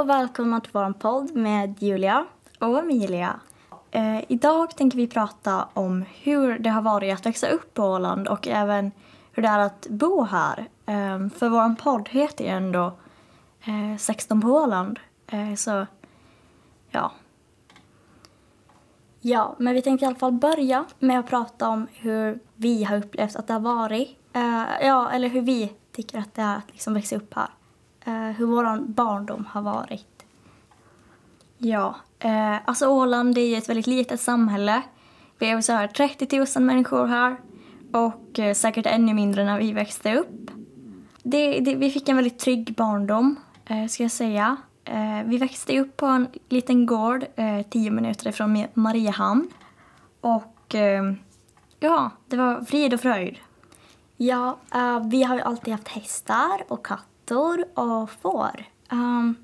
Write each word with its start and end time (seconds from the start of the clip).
Och 0.00 0.08
välkomna 0.08 0.60
till 0.60 0.70
vår 0.72 0.92
podd 0.92 1.36
med 1.36 1.82
Julia 1.82 2.26
och 2.58 2.78
Emilia. 2.78 3.40
Eh, 3.90 4.24
idag 4.28 4.76
tänker 4.76 4.96
vi 4.96 5.06
prata 5.06 5.68
om 5.74 6.04
hur 6.22 6.58
det 6.58 6.70
har 6.70 6.82
varit 6.82 7.14
att 7.14 7.26
växa 7.26 7.48
upp 7.48 7.74
på 7.74 7.82
Åland 7.82 8.28
och 8.28 8.48
även 8.48 8.92
hur 9.32 9.42
det 9.42 9.48
är 9.48 9.58
att 9.58 9.86
bo 9.90 10.22
här. 10.22 10.68
Eh, 10.86 11.28
för 11.28 11.48
vår 11.48 11.74
podd 11.74 12.08
heter 12.08 12.44
ju 12.44 12.50
ändå 12.50 12.92
eh, 13.64 13.98
16 13.98 14.40
på 14.40 14.48
Åland. 14.48 14.98
Eh, 15.26 15.54
så, 15.54 15.86
ja. 16.90 17.12
Ja, 19.20 19.54
men 19.58 19.74
vi 19.74 19.82
tänkte 19.82 20.04
i 20.04 20.08
alla 20.08 20.18
fall 20.18 20.32
börja 20.32 20.84
med 20.98 21.18
att 21.18 21.28
prata 21.28 21.68
om 21.68 21.86
hur 21.92 22.38
vi 22.56 22.84
har 22.84 22.96
upplevt 22.96 23.36
att 23.36 23.46
det 23.46 23.52
har 23.52 23.60
varit. 23.60 24.18
Eh, 24.32 24.64
ja, 24.80 25.10
eller 25.10 25.28
hur 25.28 25.42
vi 25.42 25.72
tycker 25.92 26.18
att 26.18 26.34
det 26.34 26.42
är 26.42 26.56
att 26.56 26.72
liksom 26.72 26.94
växa 26.94 27.16
upp 27.16 27.34
här. 27.34 27.48
Eh, 28.04 28.12
hur 28.12 28.46
vår 28.46 28.80
barndom 28.86 29.46
har 29.50 29.62
varit. 29.62 30.24
Ja, 31.58 31.96
eh, 32.18 32.56
alltså 32.64 32.86
Åland 32.86 33.38
är 33.38 33.46
ju 33.46 33.56
ett 33.56 33.68
väldigt 33.68 33.86
litet 33.86 34.20
samhälle. 34.20 34.82
Vi 35.38 35.50
är 35.50 35.60
så 35.60 35.72
här 35.72 35.88
30 35.88 36.38
000 36.58 36.64
människor 36.64 37.06
här 37.06 37.36
och 37.92 38.38
eh, 38.38 38.54
säkert 38.54 38.86
ännu 38.86 39.14
mindre 39.14 39.44
när 39.44 39.58
vi 39.58 39.72
växte 39.72 40.16
upp. 40.16 40.50
Det, 41.22 41.60
det, 41.60 41.74
vi 41.74 41.90
fick 41.90 42.08
en 42.08 42.16
väldigt 42.16 42.38
trygg 42.38 42.74
barndom, 42.76 43.36
eh, 43.64 43.86
ska 43.86 44.02
jag 44.02 44.12
säga. 44.12 44.56
Eh, 44.84 45.22
vi 45.24 45.38
växte 45.38 45.80
upp 45.80 45.96
på 45.96 46.06
en 46.06 46.28
liten 46.48 46.86
gård 46.86 47.24
eh, 47.36 47.62
tio 47.70 47.90
minuter 47.90 48.28
ifrån 48.28 48.66
Mariehamn. 48.74 49.48
Och 50.20 50.74
eh, 50.74 51.12
ja, 51.80 52.10
det 52.28 52.36
var 52.36 52.64
frid 52.64 52.94
och 52.94 53.00
fröjd. 53.00 53.38
Ja, 54.16 54.56
eh, 54.74 55.08
vi 55.08 55.22
har 55.22 55.34
ju 55.34 55.40
alltid 55.40 55.74
haft 55.74 55.88
hästar 55.88 56.64
och 56.68 56.88
kattor 57.30 57.64
och 57.74 58.10
får. 58.10 58.64
Um, 58.90 59.36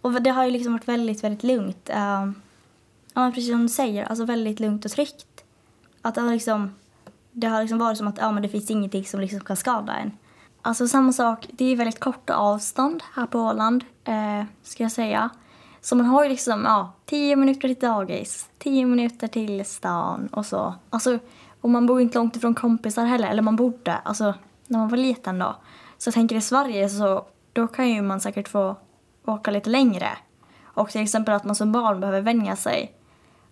och 0.00 0.22
det 0.22 0.30
har 0.30 0.44
ju 0.44 0.50
liksom 0.50 0.72
varit 0.72 0.88
väldigt, 0.88 1.24
väldigt 1.24 1.42
lugnt. 1.42 1.90
Um, 1.90 2.34
ja, 3.14 3.30
precis 3.34 3.50
som 3.50 3.62
du 3.62 3.68
säger, 3.68 4.04
alltså 4.04 4.24
väldigt 4.24 4.60
lugnt 4.60 4.84
och 4.84 4.90
tryggt. 4.90 5.44
Att 6.02 6.14
det 6.14 6.20
har 6.20 6.32
liksom, 6.32 6.74
det 7.32 7.46
har 7.46 7.60
liksom 7.60 7.78
varit 7.78 7.98
som 7.98 8.08
att 8.08 8.18
ja, 8.18 8.32
men 8.32 8.42
det 8.42 8.48
finns 8.48 8.70
ingenting 8.70 9.04
som 9.04 9.20
liksom 9.20 9.40
kan 9.40 9.56
skada 9.56 9.92
en. 9.92 10.12
Alltså 10.62 10.88
samma 10.88 11.12
sak, 11.12 11.46
det 11.52 11.64
är 11.64 11.76
väldigt 11.76 12.00
korta 12.00 12.34
avstånd 12.34 13.02
här 13.14 13.26
på 13.26 13.38
Åland, 13.38 13.84
eh, 14.04 14.44
ska 14.62 14.82
jag 14.82 14.92
säga. 14.92 15.30
Så 15.80 15.96
man 15.96 16.06
har 16.06 16.22
ju 16.24 16.30
liksom, 16.30 16.64
ja, 16.64 16.92
tio 17.06 17.36
minuter 17.36 17.68
till 17.68 17.88
dagis, 17.88 18.48
tio 18.58 18.86
minuter 18.86 19.28
till 19.28 19.64
stan 19.64 20.28
och 20.32 20.46
så. 20.46 20.74
Alltså, 20.90 21.18
och 21.60 21.70
man 21.70 21.86
bor 21.86 22.00
inte 22.00 22.18
långt 22.18 22.36
ifrån 22.36 22.54
kompisar 22.54 23.04
heller, 23.04 23.28
eller 23.28 23.42
man 23.42 23.56
bodde, 23.56 23.94
alltså 23.96 24.34
när 24.66 24.78
man 24.78 24.88
var 24.88 24.96
liten 24.96 25.38
då. 25.38 25.56
Så 26.00 26.12
tänker 26.12 26.36
i 26.36 26.40
Sverige 26.40 26.88
så, 26.88 27.26
då 27.52 27.66
kan 27.66 27.88
ju 27.88 28.02
man 28.02 28.20
säkert 28.20 28.48
få 28.48 28.76
åka 29.24 29.50
lite 29.50 29.70
längre. 29.70 30.08
Och 30.62 30.90
till 30.90 31.02
exempel 31.02 31.34
att 31.34 31.44
man 31.44 31.54
som 31.54 31.72
barn 31.72 32.00
behöver 32.00 32.20
vänja 32.20 32.56
sig 32.56 32.94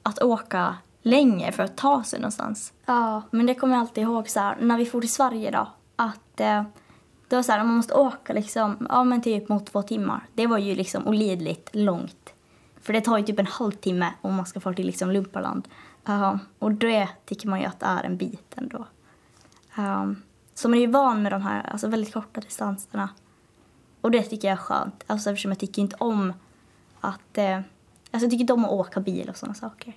att 0.03 0.23
åka 0.23 0.77
länge 1.03 1.53
för 1.53 1.63
att 1.63 1.77
ta 1.77 2.05
sig 2.05 2.21
någonstans. 2.21 2.73
Ja, 2.87 3.23
men 3.31 3.47
det 3.47 3.55
kommer 3.55 3.75
jag 3.75 3.81
alltid 3.81 4.03
ihåg 4.03 4.29
så 4.29 4.41
här, 4.41 4.57
när 4.61 4.79
vi 4.79 4.87
for 4.87 5.01
till 5.01 5.13
Sverige 5.13 5.51
då, 5.51 5.69
att 5.97 6.41
eh, 6.41 6.63
det 7.29 7.37
var 7.37 7.43
så 7.43 7.53
här, 7.53 7.65
man 7.65 7.77
måste 7.77 7.95
åka 7.95 8.33
liksom, 8.33 8.87
ja 8.91 9.05
men 9.05 9.23
typ 9.23 9.49
mot 9.49 9.67
två 9.67 9.83
timmar. 9.83 10.27
Det 10.35 10.47
var 10.47 10.59
ju 10.59 10.75
liksom 10.75 11.07
olidligt 11.07 11.71
långt. 11.73 12.33
För 12.81 12.93
det 12.93 13.01
tar 13.01 13.19
ju 13.19 13.25
typ 13.25 13.39
en 13.39 13.47
halvtimme 13.47 14.13
om 14.21 14.35
man 14.35 14.47
ska 14.47 14.61
få 14.61 14.73
till 14.73 14.87
liksom 14.87 15.11
Lumpaland. 15.11 15.69
Uh, 16.09 16.37
och 16.59 16.73
det 16.73 17.09
tycker 17.27 17.49
man 17.49 17.61
ju 17.61 17.67
att 17.67 17.83
är 17.83 18.05
en 18.05 18.17
bit 18.17 18.55
ändå. 18.57 18.87
Um, 19.79 20.23
så 20.59 20.69
man 20.69 20.79
är 20.79 20.81
ju 20.81 20.91
van 20.91 21.23
med 21.23 21.33
de 21.33 21.43
här 21.43 21.71
alltså 21.71 21.89
väldigt 21.89 22.15
korta 22.15 22.41
distanserna. 22.41 23.09
Och 24.01 24.11
det 24.11 24.23
tycker 24.23 24.49
jag 24.49 24.53
är 24.53 24.63
skönt, 24.63 25.05
alltså 25.07 25.31
eftersom 25.31 25.51
jag 25.51 25.59
tycker 25.59 25.83
inte 25.83 25.97
om 25.99 26.33
att... 27.01 27.39
Eh, 27.39 27.57
alltså 27.57 27.67
jag 28.11 28.31
tycker 28.31 28.41
inte 28.41 28.53
om 28.53 28.65
att 28.65 28.71
åka 28.71 29.01
bil 29.01 29.29
och 29.29 29.37
sådana 29.37 29.55
saker. 29.55 29.95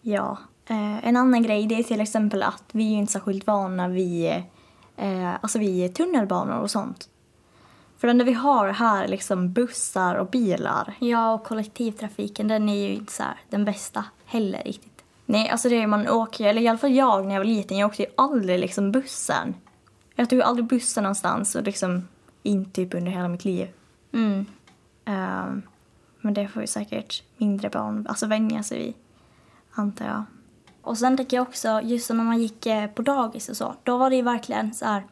Ja, 0.00 0.38
eh, 0.66 1.08
en 1.08 1.16
annan 1.16 1.42
grej 1.42 1.66
det 1.66 1.74
är 1.74 1.82
till 1.82 2.00
exempel 2.00 2.42
att 2.42 2.64
vi 2.72 2.94
är 2.94 2.98
inte 2.98 3.12
särskilt 3.12 3.46
vana 3.46 3.88
vid, 3.88 4.42
eh, 4.96 5.34
alltså 5.34 5.58
vid 5.58 5.94
tunnelbanor 5.94 6.58
och 6.58 6.70
sånt. 6.70 7.08
För 7.98 8.08
den 8.08 8.18
där 8.18 8.24
vi 8.24 8.32
har 8.32 8.68
här 8.68 9.08
liksom 9.08 9.52
bussar 9.52 10.14
och 10.14 10.26
bilar. 10.26 10.94
Ja, 11.00 11.34
och 11.34 11.44
kollektivtrafiken 11.44 12.48
den 12.48 12.68
är 12.68 12.88
ju 12.88 12.94
inte 12.94 13.12
så 13.12 13.22
här, 13.22 13.40
den 13.50 13.64
bästa 13.64 14.04
heller 14.24 14.62
riktigt. 14.64 14.95
Nej, 15.26 15.48
alltså 15.48 15.68
det 15.68 15.82
är 15.82 15.86
man 15.86 16.08
åker, 16.08 16.46
eller 16.46 16.62
i 16.62 16.68
alla 16.68 16.78
fall 16.78 16.92
jag 16.92 17.26
när 17.26 17.34
jag 17.34 17.40
var 17.40 17.44
liten, 17.44 17.78
jag 17.78 17.90
åkte 17.90 18.02
ju 18.02 18.08
aldrig 18.16 18.60
liksom 18.60 18.92
bussen. 18.92 19.54
Jag 20.14 20.30
tog 20.30 20.40
aldrig 20.40 20.66
bussen 20.66 21.02
någonstans 21.02 21.54
och 21.54 21.62
liksom 21.62 22.08
inte 22.42 22.70
typ 22.70 22.94
under 22.94 23.12
hela 23.12 23.28
mitt 23.28 23.44
liv. 23.44 23.68
Mm. 24.12 24.46
Um, 25.06 25.62
men 26.20 26.34
det 26.34 26.48
får 26.48 26.62
ju 26.62 26.66
säkert 26.66 27.22
mindre 27.36 27.70
barn 27.70 28.06
alltså 28.08 28.26
vänja 28.26 28.62
sig 28.62 28.78
vid, 28.78 28.94
antar 29.72 30.06
jag. 30.06 30.24
Och 30.82 30.98
sen 30.98 31.16
tycker 31.16 31.36
jag 31.36 31.48
också, 31.48 31.80
just 31.84 32.10
när 32.10 32.24
man 32.24 32.38
gick 32.38 32.66
eh, 32.66 32.90
på 32.90 33.02
dagis 33.02 33.48
och 33.48 33.56
så, 33.56 33.74
då 33.82 33.96
var 33.96 34.10
det 34.10 34.16
ju 34.16 34.22
verkligen 34.22 34.74
så 34.74 34.84
här, 34.84 35.02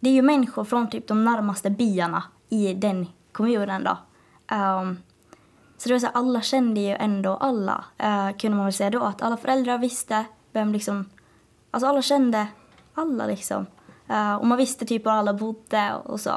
det 0.00 0.10
är 0.10 0.14
ju 0.14 0.22
människor 0.22 0.64
från 0.64 0.90
typ 0.90 1.08
de 1.08 1.24
närmaste 1.24 1.70
byarna 1.70 2.22
i 2.48 2.74
den 2.74 3.06
kommunen 3.32 3.84
då. 3.84 3.98
Um, 4.56 4.98
så 5.78 5.88
det 5.88 5.94
var 5.94 5.98
så 5.98 6.06
här, 6.06 6.14
alla 6.14 6.42
kände 6.42 6.80
ju 6.80 6.90
ändå 6.90 7.36
alla, 7.36 7.84
eh, 7.98 8.30
kunde 8.36 8.56
man 8.56 8.66
väl 8.66 8.72
säga 8.72 8.90
då. 8.90 9.00
Att 9.00 9.22
alla 9.22 9.36
föräldrar 9.36 9.78
visste 9.78 10.24
vem 10.52 10.72
liksom, 10.72 11.10
alltså 11.70 11.86
alla 11.86 12.02
kände 12.02 12.46
alla 12.94 13.26
liksom. 13.26 13.66
Eh, 14.08 14.34
och 14.34 14.46
man 14.46 14.58
visste 14.58 14.86
typ 14.86 15.04
var 15.04 15.12
alla 15.12 15.34
bodde 15.34 15.94
och, 15.94 16.10
och 16.10 16.20
så. 16.20 16.30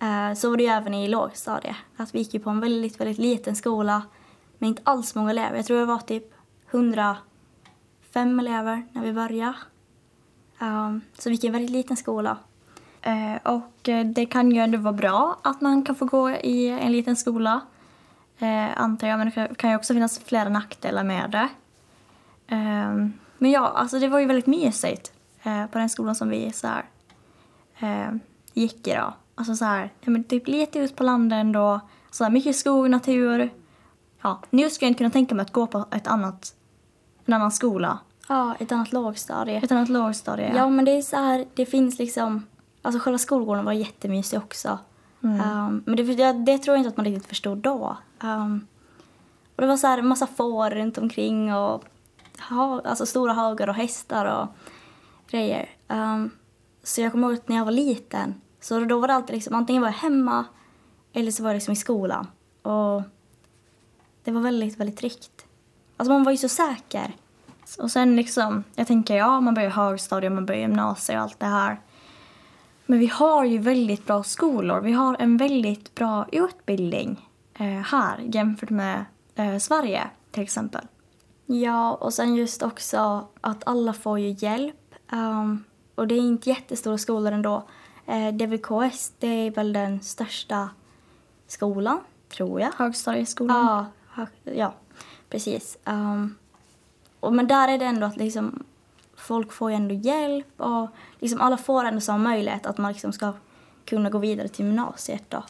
Eh, 0.00 0.34
så 0.36 0.50
var 0.50 0.56
det 0.56 0.62
ju 0.62 0.68
även 0.68 0.94
i 0.94 1.08
lågstadiet. 1.08 1.76
Att 1.96 2.14
vi 2.14 2.18
gick 2.18 2.34
ju 2.34 2.40
på 2.40 2.50
en 2.50 2.60
väldigt, 2.60 3.00
väldigt 3.00 3.18
liten 3.18 3.56
skola 3.56 4.02
med 4.58 4.68
inte 4.68 4.82
alls 4.84 5.14
många 5.14 5.30
elever. 5.30 5.56
Jag 5.56 5.66
tror 5.66 5.78
det 5.78 5.84
var 5.84 5.98
typ 5.98 6.34
105 6.70 8.40
elever 8.40 8.86
när 8.92 9.02
vi 9.02 9.12
började. 9.12 9.54
Um, 10.58 11.00
så 11.18 11.28
vi 11.28 11.34
gick 11.34 11.44
i 11.44 11.46
en 11.46 11.52
väldigt 11.52 11.70
liten 11.70 11.96
skola. 11.96 12.36
Uh, 13.06 13.54
och 13.54 13.88
eh, 13.88 14.06
det 14.06 14.26
kan 14.26 14.52
ju 14.52 14.60
ändå 14.60 14.78
vara 14.78 14.92
bra 14.92 15.38
att 15.42 15.60
man 15.60 15.84
kan 15.84 15.94
få 15.94 16.04
gå 16.04 16.30
i 16.30 16.68
en 16.68 16.92
liten 16.92 17.16
skola. 17.16 17.60
Eh, 18.40 18.80
antar 18.80 19.08
jag, 19.08 19.18
men 19.18 19.30
det 19.34 19.54
kan 19.56 19.70
ju 19.70 19.76
också 19.76 19.94
finnas 19.94 20.18
flera 20.18 20.48
nackdelar 20.48 21.04
med 21.04 21.30
det. 21.30 21.48
Eh, 22.54 22.94
men 23.38 23.50
ja, 23.50 23.68
alltså 23.68 23.98
det 23.98 24.08
var 24.08 24.18
ju 24.18 24.26
väldigt 24.26 24.46
mysigt 24.46 25.12
eh, 25.42 25.66
på 25.66 25.78
den 25.78 25.88
skolan 25.88 26.14
som 26.14 26.28
vi 26.28 26.52
så 26.52 26.66
här, 26.66 26.84
eh, 27.78 28.14
gick 28.52 28.86
i 28.86 28.94
då. 28.94 29.14
Alltså 29.34 29.54
så 29.54 29.64
här, 29.64 29.92
ja, 30.00 30.10
men 30.10 30.24
typ 30.24 30.48
lite 30.48 30.78
ut 30.78 30.96
på 30.96 31.02
landet 31.02 31.36
ändå. 31.36 31.80
Så 32.10 32.24
här, 32.24 32.30
mycket 32.30 32.56
skog, 32.56 32.90
natur. 32.90 33.50
Ja, 34.22 34.40
nu 34.50 34.70
skulle 34.70 34.86
jag 34.86 34.90
inte 34.90 34.98
kunna 34.98 35.10
tänka 35.10 35.34
mig 35.34 35.42
att 35.42 35.52
gå 35.52 35.66
på 35.66 35.84
ett 35.90 36.06
annat, 36.06 36.54
en 37.24 37.34
annan 37.34 37.52
skola. 37.52 37.98
Ja, 38.28 38.54
ett 38.58 38.72
annat 38.72 38.92
lågstadie. 38.92 39.60
Ett 39.62 39.72
annat 39.72 39.88
lågstadie, 39.88 40.48
ja. 40.48 40.56
ja 40.56 40.70
men 40.70 40.84
det 40.84 40.90
är 40.90 41.02
så 41.02 41.16
här, 41.16 41.46
det 41.54 41.66
finns 41.66 41.98
liksom, 41.98 42.46
alltså 42.82 43.00
själva 43.00 43.18
skolgården 43.18 43.64
var 43.64 43.72
jättemysig 43.72 44.38
också. 44.38 44.78
Mm. 45.22 45.40
Um, 45.40 45.82
men 45.86 45.96
det, 45.96 46.02
det, 46.02 46.32
det, 46.32 46.58
tror 46.58 46.76
jag 46.76 46.80
inte 46.80 46.88
att 46.88 46.96
man 46.96 47.06
riktigt 47.06 47.26
förstod 47.26 47.58
då. 47.58 47.96
Um, 48.22 48.66
och 49.56 49.62
det 49.62 49.66
var 49.66 49.76
så 49.76 49.86
här 49.86 49.98
en 49.98 50.06
massa 50.06 50.26
får 50.26 50.70
runt 50.70 50.98
omkring 50.98 51.54
och 51.54 51.84
ha, 52.48 52.80
alltså 52.84 53.06
stora 53.06 53.32
hagar 53.32 53.68
och 53.68 53.74
hästar 53.74 54.24
och 54.26 54.48
grejer. 55.30 55.68
Um, 55.88 56.30
så 56.82 57.00
jag 57.00 57.12
kommer 57.12 57.28
ihåg 57.28 57.36
att 57.36 57.48
när 57.48 57.56
jag 57.56 57.64
var 57.64 57.72
liten 57.72 58.40
så 58.60 58.80
då 58.80 58.98
var 58.98 59.08
det 59.08 59.14
alltid 59.14 59.34
liksom 59.34 59.54
antingen 59.54 59.82
var 59.82 59.88
jag 59.88 59.94
hemma 59.94 60.44
eller 61.12 61.30
så 61.30 61.42
var 61.42 61.50
jag 61.50 61.54
liksom 61.54 61.72
i 61.72 61.76
skolan. 61.76 62.26
Och 62.62 63.02
det 64.24 64.30
var 64.30 64.40
väldigt, 64.40 64.80
väldigt 64.80 64.96
tryggt. 64.98 65.44
Alltså 65.96 66.12
man 66.12 66.24
var 66.24 66.32
ju 66.32 66.38
så 66.38 66.48
säker. 66.48 67.12
Och 67.78 67.90
sen 67.90 68.16
liksom, 68.16 68.64
jag 68.74 68.86
tänker 68.86 69.16
ja, 69.16 69.40
man 69.40 69.54
börjar 69.54 69.70
högstadiet, 69.70 70.32
man 70.32 70.46
börjar 70.46 70.60
gymnasiet 70.60 71.16
och 71.16 71.22
allt 71.22 71.40
det 71.40 71.46
här. 71.46 71.80
Men 72.90 72.98
vi 72.98 73.06
har 73.06 73.44
ju 73.44 73.58
väldigt 73.58 74.06
bra 74.06 74.22
skolor. 74.22 74.80
Vi 74.80 74.92
har 74.92 75.16
en 75.18 75.36
väldigt 75.36 75.94
bra 75.94 76.26
utbildning 76.32 77.28
eh, 77.54 77.66
här 77.66 78.18
jämfört 78.18 78.70
med 78.70 79.04
eh, 79.34 79.58
Sverige 79.58 80.10
till 80.30 80.42
exempel. 80.42 80.86
Ja, 81.46 81.94
och 81.94 82.14
sen 82.14 82.34
just 82.34 82.62
också 82.62 83.28
att 83.40 83.66
alla 83.66 83.92
får 83.92 84.18
ju 84.18 84.36
hjälp. 84.38 84.94
Um, 85.12 85.64
och 85.94 86.06
det 86.06 86.14
är 86.14 86.18
inte 86.18 86.48
jättestora 86.48 86.98
skolor 86.98 87.32
ändå. 87.32 87.64
Eh, 88.06 88.34
DVKS, 88.34 89.12
det 89.18 89.46
är 89.46 89.50
väl 89.50 89.72
den 89.72 90.00
största 90.00 90.68
skolan, 91.46 92.00
tror 92.36 92.60
jag. 92.60 92.70
Högstadieskolan? 92.76 93.86
Ja, 94.16 94.26
ja 94.44 94.74
precis. 95.28 95.78
Um, 95.84 96.34
och, 97.20 97.32
men 97.32 97.46
där 97.46 97.68
är 97.68 97.78
det 97.78 97.84
ändå 97.84 98.06
att 98.06 98.16
liksom 98.16 98.64
folk 99.30 99.52
får 99.52 99.70
ju 99.70 99.76
ändå 99.76 99.94
hjälp 99.94 100.60
och 100.60 100.88
liksom 101.18 101.40
alla 101.40 101.56
får 101.56 101.84
ändå 101.84 102.00
samma 102.00 102.18
möjlighet 102.18 102.66
att 102.66 102.78
man 102.78 102.92
liksom 102.92 103.12
ska 103.12 103.32
kunna 103.84 104.10
gå 104.10 104.18
vidare 104.18 104.48
till 104.48 104.66
gymnasiet 104.66 105.24
då. 105.28 105.42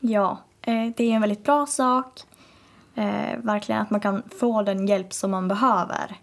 Ja, 0.00 0.38
eh, 0.62 0.92
det 0.96 1.04
är 1.04 1.14
en 1.14 1.20
väldigt 1.20 1.44
bra 1.44 1.66
sak. 1.66 2.22
Eh, 2.94 3.38
verkligen 3.38 3.82
att 3.82 3.90
man 3.90 4.00
kan 4.00 4.22
få 4.38 4.62
den 4.62 4.86
hjälp 4.86 5.12
som 5.12 5.30
man 5.30 5.48
behöver. 5.48 6.16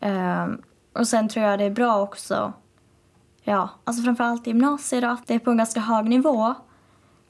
Ehm, 0.00 0.62
och 0.92 1.08
sen 1.08 1.28
tror 1.28 1.46
jag 1.46 1.58
det 1.58 1.64
är 1.64 1.70
bra 1.70 2.02
också, 2.02 2.52
ja, 3.42 3.68
alltså 3.84 4.02
framförallt 4.02 4.46
i 4.46 4.50
gymnasiet 4.50 5.02
då, 5.02 5.08
att 5.08 5.26
det 5.26 5.34
är 5.34 5.38
på 5.38 5.50
en 5.50 5.56
ganska 5.56 5.80
hög 5.80 6.04
nivå. 6.04 6.54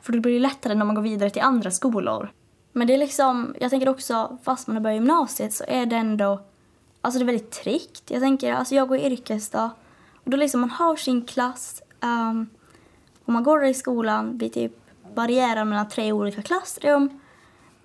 För 0.01 0.13
det 0.13 0.21
blir 0.21 0.33
ju 0.33 0.39
lättare 0.39 0.75
när 0.75 0.85
man 0.85 0.95
går 0.95 1.03
vidare 1.03 1.31
till 1.31 1.43
andra 1.43 1.71
skolor. 1.71 2.33
Men 2.73 2.87
det 2.87 2.95
är 2.95 2.99
liksom, 2.99 3.55
jag 3.61 3.71
tänker 3.71 3.89
också, 3.89 4.39
fast 4.43 4.67
man 4.67 4.77
har 4.77 4.83
börjat 4.83 5.01
gymnasiet 5.01 5.53
så 5.53 5.65
är 5.69 5.87
det 5.87 5.97
ändå, 5.97 6.41
alltså 7.01 7.19
det 7.19 7.25
är 7.25 7.27
väldigt 7.27 7.51
tryggt. 7.51 8.11
Jag 8.11 8.21
tänker, 8.21 8.53
alltså 8.53 8.75
jag 8.75 8.89
går 8.89 8.99
yrkesdag 8.99 9.71
och 10.25 10.31
då 10.31 10.37
liksom 10.37 10.61
man 10.61 10.71
har 10.71 10.97
sin 10.97 11.25
klass, 11.27 11.83
um, 12.01 12.49
och 13.25 13.33
man 13.33 13.43
går 13.43 13.61
där 13.61 13.67
i 13.67 13.75
skolan, 13.75 14.39
vi 14.39 14.51
typ 14.51 14.73
varierar 15.15 15.65
mellan 15.65 15.89
tre 15.89 16.13
olika 16.13 16.43
klassrum. 16.43 17.21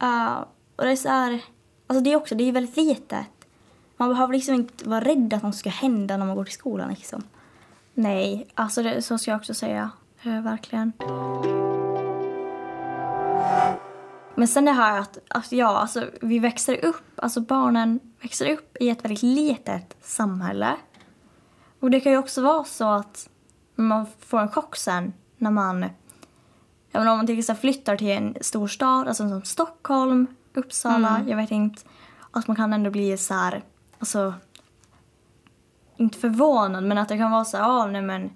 Uh, 0.04 0.44
och 0.76 0.84
det 0.84 0.92
är 0.92 0.96
så 0.96 1.10
här, 1.10 1.42
alltså 1.88 2.04
det 2.04 2.12
är 2.12 2.16
också, 2.16 2.36
det 2.36 2.44
är 2.44 2.52
väldigt 2.52 2.78
litet. 2.78 3.26
Man 3.98 4.10
behöver 4.10 4.34
liksom 4.34 4.56
inte 4.56 4.90
vara 4.90 5.02
rädd 5.02 5.34
att 5.34 5.44
något 5.44 5.56
ska 5.56 5.70
hända 5.70 6.18
när 6.18 6.26
man 6.26 6.36
går 6.36 6.44
till 6.44 6.54
skolan 6.54 6.90
liksom. 6.90 7.24
Nej, 7.94 8.48
alltså 8.54 8.84
det, 8.84 9.02
så 9.02 9.18
ska 9.18 9.32
jag 9.32 9.40
också 9.40 9.54
säga. 9.54 9.92
Eh, 10.24 10.42
verkligen. 10.42 10.92
Men 14.36 14.48
sen 14.48 14.66
det 14.66 14.72
här 14.72 15.00
att, 15.00 15.18
att 15.28 15.52
ja, 15.52 15.68
alltså, 15.78 16.10
vi 16.22 16.40
växer 16.40 16.86
upp, 16.86 17.04
alltså 17.16 17.42
barnen 17.42 18.00
växer 18.22 18.52
upp 18.52 18.78
i 18.80 18.90
ett 18.90 19.06
väldigt 19.06 19.24
litet 19.24 19.98
samhälle. 20.02 20.76
Och 21.80 21.92
det 21.92 22.00
kan 22.00 22.12
ju 22.12 22.18
också 22.18 22.42
vara 22.42 22.64
så 22.64 22.92
att 22.92 23.30
man 23.76 24.06
får 24.20 24.40
en 24.40 24.52
chock 24.52 24.76
sen 24.76 25.14
när 25.38 25.52
man, 25.52 25.82
jag 26.92 27.00
menar, 27.00 27.12
om 27.12 27.18
man 27.18 27.28
till 27.28 27.40
exempel 27.40 27.62
flyttar 27.62 27.98
till 27.98 28.10
en 28.10 28.38
stor 28.42 28.68
stad, 28.68 29.08
alltså 29.08 29.30
som 29.30 29.44
Stockholm, 29.44 30.28
Uppsala, 30.54 31.16
Mm. 31.16 31.28
jag 31.30 31.38
vet 31.38 31.52
inte, 31.52 31.82
att 32.32 32.48
man 32.48 32.56
kan 32.56 32.74
ändå 32.74 32.90
bli 32.92 33.18
så 33.18 33.34
här, 33.34 33.64
alltså 34.00 34.34
inte 35.98 36.18
förvånad, 36.18 36.84
men 36.84 36.98
att 36.98 37.10
det 37.10 37.18
kan 37.18 37.32
vara 37.32 37.46
så 37.46 37.58
här, 37.58 37.64
ja, 37.64 37.86
nej 37.86 38.02
men, 38.02 38.32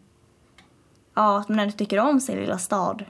ja, 1.13 1.39
att 1.39 1.49
man 1.49 1.59
ändå 1.59 1.71
tycker 1.71 1.99
om 1.99 2.19
sin 2.19 2.35
lilla 2.39 2.57
stad. 2.57 3.05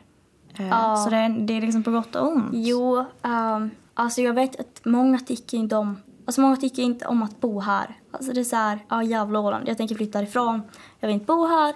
Eh, 0.57 0.67
Ja. 0.67 0.95
Så 0.95 1.09
det 1.09 1.15
är, 1.15 1.29
det 1.29 1.53
är 1.53 1.61
liksom 1.61 1.83
på 1.83 1.91
gott 1.91 2.15
och 2.15 2.27
ont. 2.27 2.49
Jo, 2.53 3.05
um, 3.21 3.69
alltså 3.93 4.21
jag 4.21 4.33
vet 4.33 4.59
att 4.59 4.81
många 4.85 5.19
tycker 5.19 5.57
inte 5.57 5.75
om, 5.75 5.97
alltså 6.25 6.41
många 6.41 6.55
tycker 6.55 6.83
inte 6.83 7.05
om 7.05 7.23
att 7.23 7.41
bo 7.41 7.59
här. 7.59 7.97
Alltså 8.11 8.33
det 8.33 8.39
är 8.39 8.43
så 8.43 8.55
här, 8.55 8.79
ja 8.89 9.03
jävla 9.03 9.39
Åland, 9.39 9.67
jag 9.67 9.77
tänker 9.77 9.95
flytta 9.95 10.23
ifrån, 10.23 10.61
jag 10.99 11.07
vill 11.07 11.13
inte 11.13 11.25
bo 11.25 11.45
här, 11.45 11.75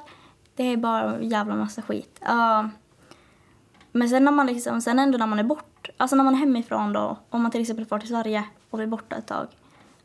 det 0.55 0.63
är 0.63 0.77
bara 0.77 1.21
jävla 1.21 1.55
massa 1.55 1.81
skit. 1.81 2.19
Um, 2.29 2.69
men 3.91 4.09
sen 4.09 4.25
när 4.25 4.31
man 4.31 4.47
liksom, 4.47 4.81
sen 4.81 4.99
ändå 4.99 5.17
när 5.17 5.27
man 5.27 5.39
är 5.39 5.43
bort, 5.43 5.89
alltså 5.97 6.15
när 6.15 6.23
man 6.23 6.33
är 6.33 6.37
hemifrån 6.37 6.93
då, 6.93 7.17
om 7.29 7.41
man 7.41 7.51
till 7.51 7.61
exempel 7.61 7.85
får 7.85 7.99
till 7.99 8.09
Sverige 8.09 8.43
och 8.69 8.77
blir 8.77 8.87
borta 8.87 9.15
ett 9.15 9.27
tag, 9.27 9.47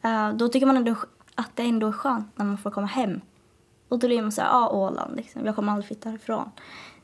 eh, 0.03 0.33
då 0.33 0.49
tycker 0.49 0.67
man 0.67 0.77
ändå 0.77 0.95
att 1.35 1.57
det 1.57 1.63
ändå 1.63 1.87
är 1.89 1.93
skönt 1.93 2.39
när 2.39 2.45
man 2.47 2.59
får 2.59 2.71
komma 2.71 2.87
hem. 2.87 3.21
Och 3.89 3.99
då 3.99 4.07
blir 4.07 4.23
man 4.23 4.33
så 4.33 4.43
här, 4.43 4.49
ja 4.49 4.71
Åland 4.71 5.17
liksom, 5.17 5.47
jag 5.47 5.57
kommer 5.57 5.73
aldrig 5.73 5.87
flytta 5.87 6.09
härifrån. 6.09 6.51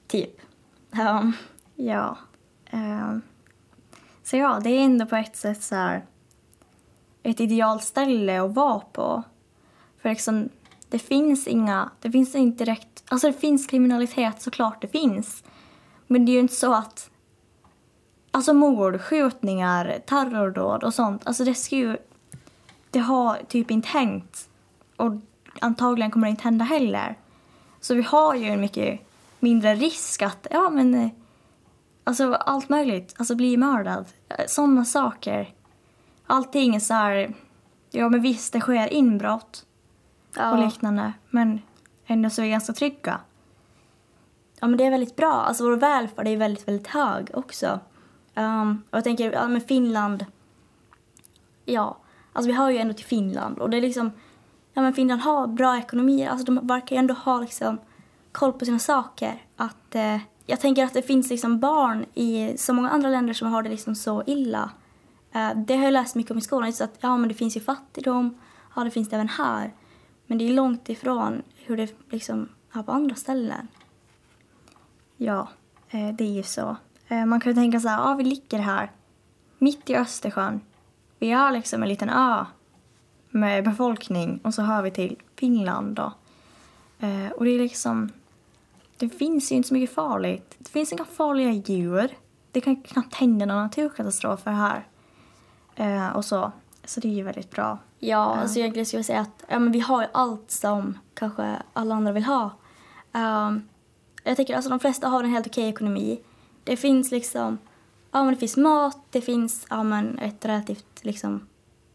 Typ. 0.07 0.41
Um, 0.93 1.33
Ja. 1.77 2.19
Uh, 2.75 3.19
så 4.23 4.37
ja, 4.37 4.61
det 4.65 4.71
är 4.71 4.85
ändå 4.85 5.07
på 5.07 5.17
ett 5.17 5.37
sätt 5.37 5.63
så 5.63 5.75
här 5.75 6.07
ett 7.23 7.41
idealt 7.41 7.83
ställe 7.83 8.43
att 8.43 8.55
vara 8.55 8.81
på. 8.81 9.23
För 10.03 10.09
liksom, 10.09 10.49
det 10.89 10.99
finns 10.99 11.47
inga, 11.47 11.91
det 12.01 12.11
finns 12.11 12.35
inte 12.35 12.65
direkt, 12.65 13.05
alltså 13.09 13.27
det 13.27 13.33
finns 13.33 13.67
kriminalitet 13.67 14.43
såklart 14.43 14.83
det 14.83 14.89
finns. 14.89 15.45
Men 16.07 16.27
det 16.27 16.33
är 16.33 16.35
ju 16.35 16.41
inte 16.41 16.55
så 16.55 16.75
att, 16.75 17.11
alltså 18.31 18.55
mord, 18.55 19.01
skjutningar, 19.01 19.99
terrordåd 20.07 20.85
och 20.85 20.95
sånt, 20.95 21.27
alltså 21.27 21.45
det 21.45 21.55
ska 21.55 21.77
ju, 21.77 21.97
det 22.91 22.99
har 22.99 23.39
typ 23.49 23.71
inte 23.71 23.89
hänt, 23.89 24.49
Och 24.97 25.13
antagligen 25.61 26.11
kommer 26.11 26.27
det 26.27 26.31
inte 26.31 26.45
hända 26.45 26.65
heller. 26.65 27.19
Så 27.81 27.95
vi 27.95 28.03
har 28.03 28.35
ju 28.35 28.47
en 28.47 28.61
mycket 28.61 29.01
mindre 29.41 29.75
risk 29.75 30.23
att, 30.23 30.47
ja 30.51 30.71
men, 30.71 30.95
eh, 30.95 31.11
alltså 32.05 32.35
allt 32.35 32.69
möjligt, 32.69 33.15
alltså 33.19 33.35
bli 33.35 33.57
mördad, 33.57 34.07
sådana 34.47 34.85
saker. 34.85 35.55
Allting 36.27 36.75
är 36.75 36.81
så 36.81 36.95
här, 36.95 37.35
ja 37.91 38.09
men 38.09 38.23
visst 38.23 38.53
det 38.53 38.61
sker 38.61 38.93
inbrott 38.93 39.67
och 40.53 40.59
liknande, 40.59 41.13
men 41.31 41.61
ändå 42.07 42.31
så 42.31 42.41
är 42.41 42.45
vi 42.45 42.51
ganska 42.51 42.73
trygga. 42.73 43.21
Ja, 44.61 44.67
men 44.67 44.77
det 44.77 44.85
är 44.85 44.91
väldigt 44.91 45.17
bra. 45.17 45.33
Alltså 45.33 45.65
vår 45.65 45.77
välfärd 45.77 46.29
är 46.29 46.37
väldigt, 46.37 46.69
väldigt 46.69 46.87
hög 46.87 47.31
också. 47.35 47.81
Um, 48.35 48.83
och 48.91 48.97
jag 48.97 49.05
tänker, 49.05 49.33
ja 49.33 49.49
men 49.49 49.61
Finland, 49.61 50.27
ja, 51.65 51.97
alltså 52.33 52.51
vi 52.51 52.57
hör 52.57 52.71
ju 52.71 52.79
ändå 52.79 52.95
till 52.95 53.05
Finland 53.05 53.59
och 53.59 53.71
det 53.71 53.77
är 53.77 53.81
liksom, 53.81 54.11
ja 54.73 54.83
men 54.83 54.93
Finland 54.95 55.21
har 55.21 55.47
bra 55.47 55.79
ekonomi, 55.79 56.27
alltså 56.27 56.45
de 56.45 56.67
verkar 56.67 56.97
ju 56.97 57.01
ändå 57.01 57.15
ha 57.15 57.41
liksom 57.41 57.79
koll 58.33 58.53
på 58.53 58.65
sina 58.65 58.79
saker. 58.79 59.43
Att, 59.57 59.95
eh, 59.95 60.19
jag 60.47 60.61
tänker 60.61 60.85
att 60.85 60.95
det 60.95 61.03
finns 61.03 61.31
liksom 61.31 61.61
barn 61.61 62.07
i 62.15 62.59
så 62.59 62.73
många 62.73 62.91
andra 62.91 63.09
länder 63.09 63.35
som 63.35 63.53
har 63.53 63.63
det 63.63 63.69
liksom 63.69 63.95
så 63.95 64.23
illa. 64.27 64.71
Eh, 65.33 65.51
det 65.57 65.77
har 65.77 65.85
jag 65.85 65.93
läst 65.93 66.15
mycket 66.15 66.31
om 66.31 66.39
i 66.39 66.41
skolan, 66.41 66.69
just 66.69 66.81
att 66.81 66.97
ja 67.01 67.17
men 67.17 67.29
det 67.29 67.35
finns 67.35 67.57
ju 67.57 67.61
fattigdom, 67.61 68.39
ja 68.77 68.85
det 68.85 68.91
finns 68.91 69.09
det 69.09 69.17
även 69.17 69.29
här. 69.29 69.73
Men 70.27 70.39
det 70.39 70.49
är 70.49 70.53
långt 70.53 70.89
ifrån 70.89 71.43
hur 71.57 71.77
det 71.77 71.95
liksom 72.11 72.49
är 72.73 72.83
på 72.83 72.93
andra 72.93 73.15
ställen. 73.15 73.69
Ja, 75.17 75.49
eh, 75.91 76.09
det 76.09 76.25
är 76.25 76.33
ju 76.33 76.43
så. 76.43 76.77
Eh, 77.09 77.27
man 77.27 77.41
kan 77.41 77.53
ju 77.53 77.55
tänka 77.55 77.81
så 77.81 77.89
här, 77.89 77.99
ja 77.99 78.15
vi 78.15 78.25
ligger 78.25 78.59
här 78.59 78.91
mitt 79.59 79.91
i 79.91 79.97
Östersjön. 79.97 80.61
Vi 81.19 81.31
är 81.31 81.53
liksom 81.53 81.83
en 81.83 81.89
liten 81.89 82.11
ö 82.11 82.45
med 83.31 83.65
befolkning 83.65 84.41
och 84.45 84.55
så 84.55 84.63
hör 84.63 84.83
vi 84.83 84.91
till 84.91 85.17
Finland 85.37 85.97
då. 85.97 86.13
Och 87.35 87.45
det 87.45 87.51
är 87.51 87.59
liksom, 87.59 88.11
det 88.99 89.09
finns 89.09 89.53
ju 89.53 89.57
inte 89.57 89.69
så 89.69 89.75
mycket 89.75 89.95
farligt. 89.95 90.55
Det 90.59 90.71
finns 90.71 90.93
inga 90.93 91.05
farliga 91.05 91.51
djur. 91.53 92.17
Det 92.53 92.61
kan 92.61 92.83
knappt 92.83 93.15
hända 93.15 93.47
några 93.47 93.63
naturkatastrofer 93.63 94.51
här. 94.53 94.89
Eh, 95.77 96.17
Och 96.17 96.25
så. 96.25 96.53
Så 96.85 97.01
det 97.01 97.09
är 97.09 97.13
ju 97.15 97.23
väldigt 97.23 97.51
bra. 97.51 97.79
Ja, 97.99 98.37
alltså 98.37 98.59
egentligen 98.59 98.87
skulle 98.87 98.99
jag 98.99 99.07
säga 99.07 99.21
att 99.21 99.45
ja, 99.49 99.59
men 99.59 99.73
vi 99.73 99.81
har 99.81 100.03
ju 100.03 100.09
allt 100.13 100.51
som 100.51 100.99
kanske 101.15 101.63
alla 101.73 101.95
andra 101.95 102.13
vill 102.13 102.25
ha. 102.25 102.51
Ehm, 103.13 103.69
jag 104.25 104.37
tycker 104.37 104.55
alltså 104.57 104.71
de 104.71 104.81
flesta 104.81 105.09
har 105.09 105.25
en 105.25 105.31
helt 105.31 105.47
okej 105.47 105.69
ekonomi. 105.69 106.21
Det 106.65 106.77
finns 106.77 107.11
liksom, 107.11 107.59
ja 108.11 108.25
men 108.25 108.35
det 108.35 108.41
finns 108.41 108.57
mat, 108.57 108.99
det 109.11 109.21
finns 109.21 109.67
ja 109.71 109.83
men 109.83 110.19
ett 110.19 110.45
relativt 110.45 111.05
liksom, 111.05 111.47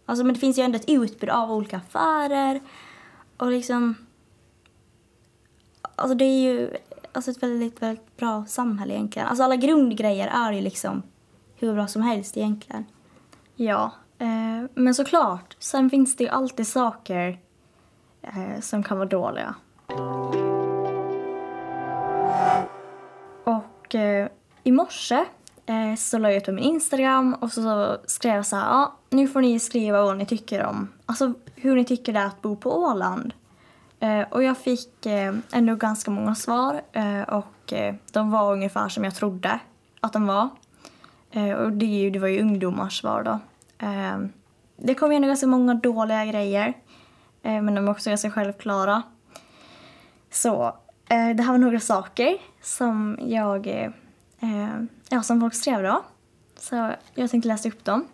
alltså 0.06 0.24
men 0.24 0.34
det 0.34 0.40
finns 0.40 0.58
ju 0.58 0.64
ändå 0.64 0.76
ett 0.76 0.90
utbud 0.90 1.30
av 1.30 1.52
olika 1.52 1.78
affärer 1.78 2.62
och 3.38 3.52
liksom, 3.52 3.96
alltså 5.96 6.16
det 6.16 6.26
är 6.26 6.42
ju 6.42 6.78
alltså 7.12 7.32
ett 7.32 7.44
väldigt, 7.44 7.82
väldigt 7.82 8.18
bra 8.18 8.46
samhälle 8.48 8.94
egentligen. 8.94 9.28
Alltså 9.28 9.44
alla 9.44 9.56
grundgrejer 9.56 10.28
är 10.28 10.52
ju 10.52 10.62
liksom 10.62 11.04
hur 11.56 11.74
bra 11.74 11.88
som 11.88 12.02
helst 12.02 12.38
egentligen. 12.38 12.86
Ja, 13.56 13.92
eh, 14.18 14.70
men 14.74 14.96
såklart. 14.96 15.56
Sen 15.60 15.90
finns 15.90 16.16
det 16.16 16.24
ju 16.24 16.30
alltid 16.30 16.68
saker 16.68 17.40
eh, 18.22 18.60
som 18.62 18.84
kan 18.84 18.98
vara 18.98 19.10
dåliga. 19.10 19.56
Och 23.44 23.96
eh, 23.96 24.28
i 24.64 24.72
morse 24.72 25.26
eh, 25.66 25.96
så 25.98 26.18
la 26.18 26.30
jag 26.30 26.38
ut 26.38 26.46
på 26.46 26.52
min 26.52 26.64
Instagram 26.64 27.34
och 27.34 27.52
så 27.52 27.98
skrev 28.06 28.36
jag 28.36 28.46
så 28.46 28.56
här, 28.56 28.66
ja, 28.66 28.96
nu 29.10 29.28
får 29.28 29.42
ni 29.42 29.60
skriva 29.60 30.02
vad 30.02 30.18
ni 30.18 30.26
tycker 30.26 30.66
om, 30.66 30.88
alltså 31.06 31.34
hur 31.56 31.76
ni 31.76 31.86
tycker 31.86 32.14
det 32.14 32.20
är 32.20 32.26
att 32.26 32.42
bo 32.42 32.56
på 32.56 32.78
Åland. 32.78 33.34
Eh, 34.00 34.22
och 34.30 34.44
jag 34.44 34.58
fick 34.58 35.06
eh, 35.06 35.34
ändå 35.52 35.76
ganska 35.76 36.12
många 36.12 36.36
svar 36.36 36.82
eh, 36.92 37.22
och 37.22 37.74
eh, 37.74 37.96
de 38.12 38.32
var 38.32 38.54
ungefär 38.54 38.90
som 38.90 39.04
jag 39.04 39.16
trodde 39.16 39.60
att 40.00 40.14
de 40.14 40.26
var. 40.28 40.50
Och 41.58 41.72
det, 41.72 41.86
är 41.86 42.00
ju- 42.04 42.10
det 42.10 42.20
var 42.20 42.28
ju 42.28 42.42
ungdomars 42.42 43.00
svar 43.02 43.24
då. 43.24 43.40
Det 44.78 44.96
kom 44.96 45.12
ju 45.12 45.16
ändå 45.16 45.28
ganska 45.28 45.48
många 45.48 45.74
dåliga 45.74 46.26
grejer. 46.26 46.74
Men 47.42 47.76
de 47.76 47.88
är 47.88 47.92
också 47.92 48.10
ganska 48.10 48.32
självklara. 48.32 49.04
Så 50.32 50.76
det 51.08 51.42
här 51.44 51.52
var 51.52 51.58
några 51.58 51.80
saker 51.80 52.38
som 52.62 53.18
jag, 53.22 53.68
ja 55.10 55.22
som 55.24 55.42
folk 55.42 55.54
skrev 55.54 55.84
då. 55.84 56.04
Så 56.58 56.92
jag 57.16 57.30
tänkte 57.30 57.48
läsa 57.48 57.70
upp 57.70 57.86
dem. 57.86 58.08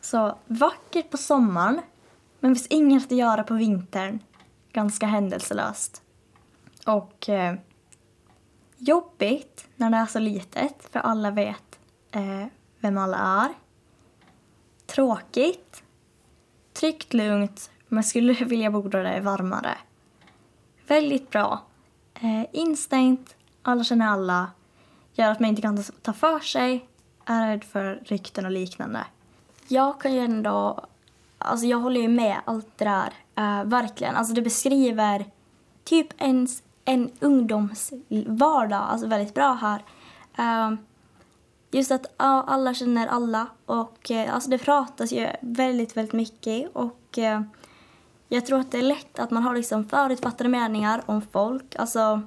Så 0.00 0.34
vackert 0.46 1.10
på 1.10 1.16
sommaren, 1.16 1.80
men 2.40 2.54
finns 2.54 2.66
inget 2.66 3.04
att 3.12 3.18
göra 3.18 3.42
på 3.42 3.54
vintern. 3.54 4.18
Ganska 4.76 5.06
händelselöst. 5.06 6.02
Och 6.86 7.28
eh, 7.28 7.54
jobbigt 8.76 9.68
när 9.76 9.90
det 9.90 9.96
är 9.96 10.06
så 10.06 10.18
litet, 10.18 10.88
för 10.90 11.00
alla 11.00 11.30
vet 11.30 11.78
eh, 12.12 12.46
vem 12.80 12.98
alla 12.98 13.16
är. 13.18 13.48
Tråkigt. 14.86 15.82
Tryggt, 16.72 17.14
lugnt, 17.14 17.70
men 17.88 18.04
skulle 18.04 18.32
vilja 18.44 18.70
bo 18.70 18.88
där 18.88 19.02
det 19.04 19.10
är 19.10 19.20
varmare. 19.20 19.78
Väldigt 20.86 21.30
bra. 21.30 21.62
Eh, 22.14 22.44
instängt, 22.52 23.36
alla 23.62 23.84
känner 23.84 24.06
alla, 24.06 24.50
gör 25.12 25.30
att 25.30 25.40
man 25.40 25.48
inte 25.50 25.62
kan 25.62 25.76
ta- 25.82 25.92
ta 26.02 26.12
för 26.12 26.40
sig, 26.40 26.88
är 27.24 27.48
rädd 27.48 27.64
för 27.64 28.02
rykten 28.04 28.44
och 28.44 28.50
liknande. 28.52 29.04
Jag 29.68 30.00
kan 30.00 30.14
ju 30.14 30.20
ändå... 30.20 30.86
Alltså 31.46 31.66
jag 31.66 31.78
håller 31.78 32.00
ju 32.00 32.08
med 32.08 32.36
allt 32.44 32.78
det 32.78 32.84
där. 32.84 33.12
uh, 33.38 33.68
verkligen. 33.68 34.16
Alltså 34.16 34.34
det 34.34 34.42
beskriver 34.42 35.26
typ 35.84 36.22
ens, 36.22 36.62
en 36.84 37.10
ungdoms 37.20 37.92
vardag 38.26 38.82
alltså 38.90 39.06
väldigt 39.06 39.34
bra 39.34 39.52
här. 39.52 39.82
Uh, 40.38 40.78
just 41.70 41.90
att 41.90 42.06
uh, 42.06 42.44
alla 42.46 42.74
känner 42.74 43.06
alla 43.06 43.46
och 43.66 44.10
eh, 44.10 44.34
alltså 44.34 44.50
det 44.50 44.58
pratas 44.58 45.12
ju 45.12 45.28
väldigt, 45.40 45.96
väldigt 45.96 46.12
mycket 46.12 46.70
och 46.76 47.18
jag 48.28 48.46
tror 48.46 48.60
att 48.60 48.72
det 48.72 48.78
är 48.78 48.82
lätt 48.82 49.18
att 49.18 49.30
man 49.30 49.42
har 49.42 49.54
liksom 49.54 49.88
förutfattade 49.88 50.50
meningar 50.50 51.02
om 51.06 51.22
folk. 51.22 51.76
Alltså, 51.76 52.22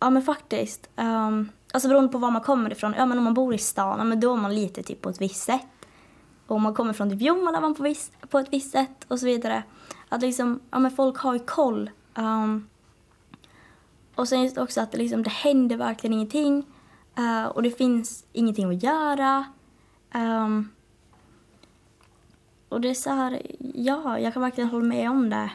ja 0.00 0.10
men 0.10 0.22
faktiskt. 0.22 0.90
Um, 0.96 1.48
alltså 1.72 1.88
beroende 1.88 2.12
på 2.12 2.18
var 2.18 2.30
man 2.30 2.42
kommer 2.42 2.72
ifrån. 2.72 2.94
Ja 2.98 3.06
men 3.06 3.18
om 3.18 3.24
man 3.24 3.34
bor 3.34 3.54
i 3.54 3.58
stan, 3.58 3.98
ja, 3.98 4.04
men 4.04 4.20
då 4.20 4.32
är 4.32 4.36
man 4.36 4.54
lite 4.54 4.82
typ 4.82 5.00
på 5.02 5.08
ett 5.08 5.20
visst 5.20 5.44
sätt. 5.44 5.66
Och 6.46 6.56
om 6.56 6.62
man 6.62 6.74
kommer 6.74 6.92
från 6.92 7.10
typ 7.10 7.22
Jomala 7.22 7.60
man 7.60 7.74
på, 7.74 7.82
viss, 7.82 8.12
på 8.30 8.38
ett 8.38 8.52
visst 8.52 8.70
sätt 8.70 9.04
och 9.08 9.20
så 9.20 9.26
vidare. 9.26 9.62
Att 10.08 10.22
liksom, 10.22 10.60
ja 10.70 10.78
men 10.78 10.90
folk 10.90 11.18
har 11.18 11.34
ju 11.34 11.40
koll. 11.40 11.90
Um, 12.14 12.68
och 14.14 14.28
sen 14.28 14.42
just 14.42 14.58
också 14.58 14.80
att 14.80 14.92
det, 14.92 14.98
liksom, 14.98 15.22
det 15.22 15.30
händer 15.30 15.76
verkligen 15.76 16.14
ingenting. 16.14 16.66
Uh, 17.18 17.46
och 17.46 17.62
det 17.62 17.70
finns 17.70 18.24
ingenting 18.32 18.70
att 18.70 18.82
göra. 18.82 19.44
Um, 20.14 20.68
och 22.68 22.80
det 22.80 22.90
är 22.90 22.94
så 22.94 23.10
här, 23.10 23.42
ja, 23.74 24.18
jag 24.18 24.32
kan 24.32 24.42
verkligen 24.42 24.70
hålla 24.70 24.84
med 24.84 25.10
om 25.10 25.30
det. 25.30 25.50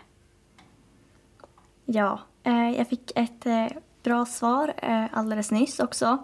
Ja, 1.86 2.19
eh, 2.43 2.69
jag 2.69 2.88
fick 2.88 3.12
ett 3.15 3.46
eh, 3.46 3.67
bra 4.03 4.25
svar 4.25 4.74
eh, 4.77 5.05
alldeles 5.12 5.51
nyss 5.51 5.79
också. 5.79 6.17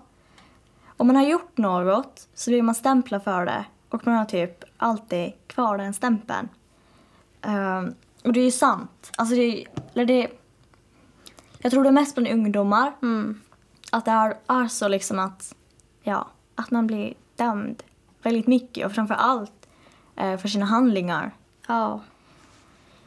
Om 0.98 1.08
man 1.08 1.16
har 1.16 1.24
gjort 1.24 1.58
något 1.58 2.28
så 2.34 2.52
blir 2.52 2.62
man 2.62 2.76
stämplad 2.76 3.24
för 3.24 3.46
det 3.46 3.66
och 3.90 4.08
man 4.08 4.16
har 4.16 4.26
typ 4.26 4.64
alltid 4.78 5.34
kvar 5.48 5.78
den 5.78 5.94
stämpeln. 5.94 6.50
Um, 7.42 7.96
och 8.24 8.34
det 8.34 8.40
är 8.40 8.46
ju 8.46 8.52
sant. 8.52 9.12
Alltså 9.18 9.36
det, 9.36 9.66
eller 9.94 10.06
det, 10.06 10.30
jag 11.58 11.72
tror 11.72 11.84
det 11.84 11.90
är 11.90 11.94
mest 11.94 12.16
bland 12.16 12.28
ungdomar. 12.28 12.96
Mm. 13.02 13.42
Att 13.92 14.06
det 14.06 14.12
är, 14.12 14.38
är 14.48 14.68
så 14.68 14.88
liksom 14.88 15.20
att, 15.20 15.56
ja, 16.04 16.28
att 16.56 16.72
man 16.72 16.88
blir 16.88 17.14
dömd 17.36 17.84
väldigt 18.22 18.48
mycket 18.48 18.86
och 18.86 18.92
framför 18.92 19.16
allt 19.16 19.68
eh, 20.16 20.38
för 20.38 20.48
sina 20.48 20.66
handlingar. 20.66 21.32
Ja. 21.68 22.02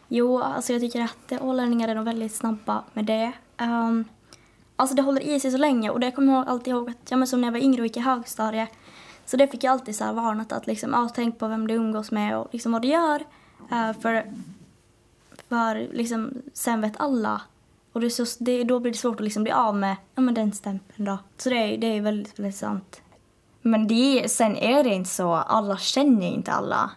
Jo, 0.09 0.43
alltså 0.43 0.73
jag 0.73 0.83
tycker 0.83 1.01
att 1.03 1.43
ålänningar 1.43 1.89
är 1.89 1.95
nog 1.95 2.05
väldigt 2.05 2.35
snabba 2.35 2.85
med 2.93 3.05
det. 3.05 3.33
Um, 3.61 4.05
alltså 4.77 4.97
det 4.97 5.03
håller 5.03 5.21
i 5.21 5.41
sig 5.41 5.51
så 5.51 5.59
länge 5.59 5.91
och 5.91 6.01
det 6.01 6.11
kommer 6.11 6.33
jag 6.33 6.49
alltid 6.49 6.73
ihåg 6.73 6.91
att, 6.91 7.11
ja 7.11 7.17
men 7.17 7.27
som 7.27 7.41
när 7.41 7.49
jag 7.49 7.53
var 7.53 7.61
yngre 7.61 7.81
och 7.81 7.87
gick 7.87 7.97
i 7.97 8.01
högstadiet. 8.01 8.71
Så 9.29 9.37
det 9.37 9.49
fick 9.49 9.65
jag 9.65 9.73
alltid 9.73 9.97
så 9.97 10.05
här 10.05 10.13
varnat 10.13 10.53
att 10.53 10.67
liksom, 10.67 10.91
ja, 10.93 11.09
tänk 11.15 11.39
på 11.39 11.49
vem 11.49 11.67
du 11.67 11.75
umgås 11.75 12.11
med 12.11 12.39
och 12.39 12.49
liksom 12.53 12.73
vad 12.73 12.83
du 12.83 12.89
gör. 12.89 13.21
Uh, 13.73 14.01
för, 14.01 14.33
för 15.49 15.89
liksom, 15.93 16.43
sen 16.53 16.81
vet 16.81 17.01
alla. 17.01 17.41
Och 17.93 18.01
det 18.01 18.11
så, 18.11 18.25
det, 18.39 18.65
då 18.65 18.81
blir 18.81 18.93
det 18.93 18.99
svårt 18.99 19.15
att 19.15 19.25
liksom 19.25 19.43
bli 19.43 19.53
av 19.53 19.77
med 19.77 19.97
ja, 20.15 20.21
men 20.21 20.35
den 20.35 20.53
stämpeln 20.53 21.05
då. 21.05 21.19
Så 21.37 21.49
det 21.49 21.57
är, 21.57 21.79
det 21.79 21.87
är 21.87 22.01
väldigt, 22.01 22.39
väldigt 22.39 22.57
sant. 22.57 23.01
Men 23.63 23.89
det, 23.89 24.31
sen 24.31 24.57
är 24.57 24.85
det 24.85 24.95
inte 24.95 25.11
så, 25.11 25.35
alla 25.35 25.77
känner 25.77 26.27
inte 26.27 26.53
alla. 26.53 26.91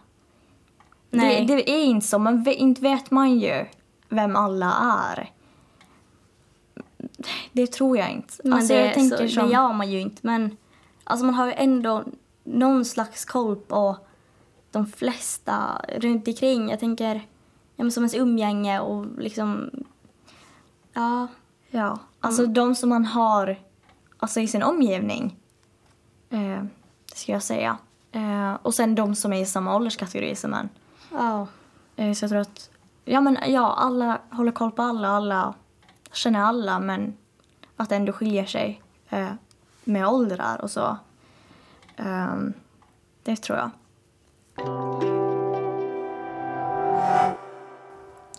Nej. 1.10 1.44
Det, 1.46 1.54
det 1.54 1.70
är 1.70 1.84
inte 1.84 2.06
så, 2.06 2.18
men 2.18 2.48
inte 2.48 2.82
vet 2.82 3.10
man 3.10 3.38
ju 3.38 3.66
vem 4.08 4.36
alla 4.36 4.74
är. 5.08 5.30
Det 7.52 7.66
tror 7.66 7.98
jag 7.98 8.10
inte. 8.10 8.34
Men 8.44 8.52
Alltså, 8.52 8.74
det, 8.74 8.84
jag 8.84 8.94
tänker 8.94 9.28
så, 9.28 9.34
som- 9.34 9.46
det 9.46 9.52
gör 9.52 9.72
man 9.72 9.90
ju 9.90 10.00
inte. 10.00 10.18
Men 10.22 10.56
alltså 11.04 11.26
man 11.26 11.34
har 11.34 11.46
ju 11.46 11.52
ändå 11.52 12.04
någon 12.44 12.84
slags 12.84 13.24
koll 13.24 13.56
på 13.56 13.96
de 14.70 14.86
flesta 14.86 15.84
runt 15.88 16.28
omkring. 16.28 16.70
Jag 16.70 16.80
tänker 16.80 17.14
ja, 17.76 17.84
men 17.84 17.92
som 17.92 18.02
ens 18.02 18.14
umgänge 18.14 18.80
och 18.80 19.06
liksom... 19.18 19.70
Ja, 20.92 21.28
Ja, 21.74 21.98
alltså 22.20 22.46
de 22.46 22.74
som 22.74 22.88
man 22.88 23.04
har 23.04 23.58
alltså, 24.18 24.40
i 24.40 24.48
sin 24.48 24.62
omgivning. 24.62 25.36
Eh, 26.30 26.64
ska 27.14 27.32
jag 27.32 27.42
säga. 27.42 27.78
Eh, 28.12 28.54
och 28.62 28.74
sen 28.74 28.94
de 28.94 29.14
som 29.14 29.32
är 29.32 29.42
i 29.42 29.46
samma 29.46 29.76
ålderskategori 29.76 30.34
som 30.34 30.54
en. 30.54 30.68
ja, 31.10 31.46
Eh, 31.96 32.12
så 32.12 32.24
jag 32.24 32.30
tror 32.30 32.40
att, 32.40 32.70
ja 33.04 33.20
men 33.20 33.38
ja, 33.46 33.74
alla 33.74 34.18
håller 34.30 34.52
koll 34.52 34.70
på 34.70 34.82
alla, 34.82 35.08
alla 35.08 35.54
känner 36.12 36.40
alla 36.40 36.78
men 36.78 37.16
att 37.76 37.88
det 37.88 37.96
ändå 37.96 38.12
skiljer 38.12 38.46
sig 38.46 38.82
eh, 39.08 39.32
med 39.84 40.06
åldrar 40.08 40.60
och 40.60 40.70
så. 40.70 40.96
Ehm, 41.96 42.52
det 43.22 43.36
tror 43.36 43.58
jag. 43.58 43.70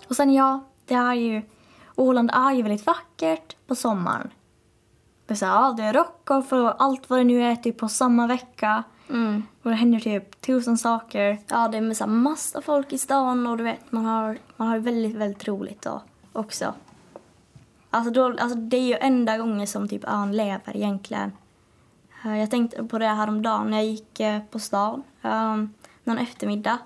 Och 0.08 0.16
sen 0.16 0.34
ja, 0.34 0.64
det 0.86 0.94
är 0.94 1.14
ju, 1.14 1.42
Åland 1.96 2.32
är 2.34 2.52
ju 2.52 2.62
väldigt 2.62 2.86
vackert 2.86 3.56
på 3.68 3.76
sommaren. 3.76 4.30
Det 5.26 5.34
är 5.34 5.36
så 5.36 5.46
här, 5.46 5.74
det 5.74 5.84
är 5.84 5.94
rockoff 5.94 6.54
och 6.54 6.84
allt 6.84 7.10
vad 7.10 7.20
det 7.20 7.24
nu 7.24 7.44
är 7.44 7.56
typ 7.56 7.78
på 7.78 7.90
samma 7.90 8.28
vecka. 8.28 8.84
mm. 9.10 9.44
Och 9.64 9.70
det 9.70 9.76
händer 9.76 10.00
typ 10.00 10.42
tusen 10.42 10.78
saker. 10.78 11.38
ja 11.48 11.68
det 11.68 11.78
är 11.78 11.82
med 11.82 11.98
så 11.98 12.04
här 12.04 12.12
massa 12.12 12.62
folk 12.62 12.94
i 12.94 12.98
stan 12.98 13.48
och 13.48 13.58
du 13.58 13.64
vet, 13.64 13.92
man 13.92 14.06
har, 14.06 14.38
man 14.58 14.68
har 14.68 14.80
väldigt, 14.80 15.16
väldigt 15.16 15.48
roligt 15.48 15.82
då 15.82 16.02
också. 16.34 16.74
Alltså, 17.90 18.12
då, 18.12 18.26
alltså 18.26 18.58
det 18.58 18.78
är 18.78 18.88
ju 18.88 18.96
enda 18.96 19.38
gången 19.38 19.68
som 19.68 19.88
typ 19.88 20.04
ön 20.08 20.32
lever 20.32 20.76
egentligen. 20.78 21.32
Eh, 22.26 22.38
jag 22.38 22.52
tänkte 22.52 22.84
på 22.84 23.00
det 23.00 23.08
häromdagen 23.08 23.70
när 23.70 23.78
jag 23.78 23.86
gick 23.86 24.20
eh, 24.20 24.42
på 24.52 24.60
stan 24.60 25.04
ehm, 25.22 25.74
någon 26.04 26.18
eftermiddag. 26.18 26.78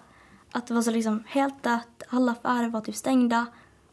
Att 0.52 0.68
det 0.68 0.74
var 0.74 0.82
så 0.82 0.92
liksom 0.92 1.24
helt 1.28 1.64
dött, 1.64 2.04
alla 2.10 2.32
affärer 2.32 2.70
var 2.70 2.82
typ 2.82 2.96
stängda. 2.96 3.46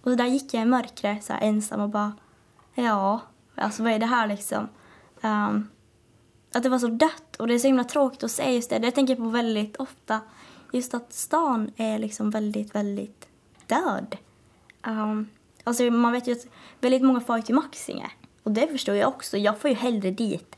Och 0.03 0.11
så 0.11 0.15
där 0.15 0.27
gick 0.27 0.55
jag 0.55 0.63
i 0.63 0.67
mörkret 0.67 1.25
så 1.25 1.33
här 1.33 1.41
ensam 1.41 1.81
och 1.81 1.89
bara, 1.89 2.13
ja, 2.75 3.21
alltså 3.55 3.83
vad 3.83 3.93
är 3.93 3.99
det 3.99 4.07
här 4.07 4.27
liksom? 4.27 4.69
Um, 5.23 5.69
att 6.53 6.63
det 6.63 6.69
var 6.69 6.79
så 6.79 6.89
dött 6.89 7.37
och 7.39 7.47
det 7.47 7.55
är 7.55 7.59
så 7.59 7.67
himla 7.67 7.85
tråkigt 7.85 8.25
att 8.25 8.31
se 8.31 8.55
just 8.55 8.71
det. 8.71 8.79
Det 8.79 8.91
tänker 8.91 9.15
jag 9.15 9.23
på 9.23 9.29
väldigt 9.29 9.77
ofta. 9.77 10.21
Just 10.73 10.95
att 10.95 11.13
stan 11.13 11.71
är 11.77 11.99
liksom 11.99 12.31
väldigt, 12.31 12.75
väldigt 12.75 13.29
död. 13.67 14.17
Um, 14.87 15.29
alltså 15.65 15.83
man 15.83 16.13
vet 16.13 16.27
ju 16.29 16.33
att 16.33 16.47
väldigt 16.81 17.03
många 17.03 17.21
far 17.21 17.41
till 17.41 17.55
Maxinge. 17.55 18.11
Och 18.43 18.51
det 18.51 18.67
förstår 18.67 18.95
jag 18.95 19.09
också. 19.09 19.37
Jag 19.37 19.59
får 19.59 19.71
ju 19.71 19.77
hellre 19.77 20.11
dit 20.11 20.57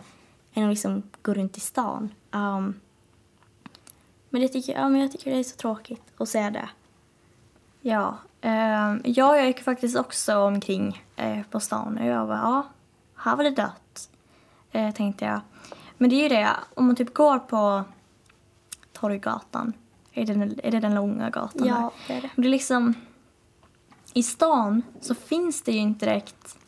än 0.57 0.65
att 0.65 0.71
liksom 0.71 1.03
gå 1.23 1.35
runt 1.35 1.57
i 1.57 1.61
stan. 1.61 2.15
Um, 2.31 2.81
men, 4.31 4.43
det 4.43 4.49
tycker, 4.49 4.73
ja, 4.73 4.89
men 4.89 5.01
jag 5.01 5.13
tycker 5.13 5.31
det 5.31 5.39
är 5.39 5.45
så 5.45 5.57
tråkigt 5.57 6.03
att 6.17 6.29
se 6.29 6.51
det. 6.51 6.69
Ja, 7.81 8.19
ja, 9.05 9.37
jag 9.37 9.47
gick 9.47 9.63
faktiskt 9.63 9.97
också 9.97 10.37
omkring 10.39 11.05
eh, 11.17 11.43
på 11.51 11.61
stan 11.61 11.99
och 11.99 12.07
jag 12.07 12.29
bara, 12.29 12.39
ja, 12.39 12.67
här 13.17 13.37
var 13.37 13.45
det 13.45 13.51
dött, 13.51 14.11
eh, 14.73 14.95
tänkte 14.95 15.25
jag. 15.25 15.41
Men 15.99 16.11
det 16.11 16.17
är 16.17 16.23
ju 16.23 16.29
det, 16.29 16.51
om 16.75 16.87
man 16.87 16.97
typ 16.97 17.15
går 17.15 17.39
på 17.39 17.85
Torggatan, 18.93 19.73
är 20.13 20.27
det, 20.27 20.35
den- 20.35 20.61
är 20.63 20.71
det 20.71 20.81
den 20.81 20.95
långa 20.95 21.31
gatan? 21.31 21.67
Ja, 21.67 21.93
där? 22.09 22.15
det 22.15 22.19
är 22.19 22.23
det. 22.23 22.31
Det 22.37 22.49
är 22.49 22.51
liksom, 22.51 22.95
i 24.15 24.23
stan 24.23 24.83
så 25.01 25.15
finns 25.15 25.63
det 25.63 25.73
ju 25.73 25.79
inte 25.79 26.07
direkt 26.07 26.59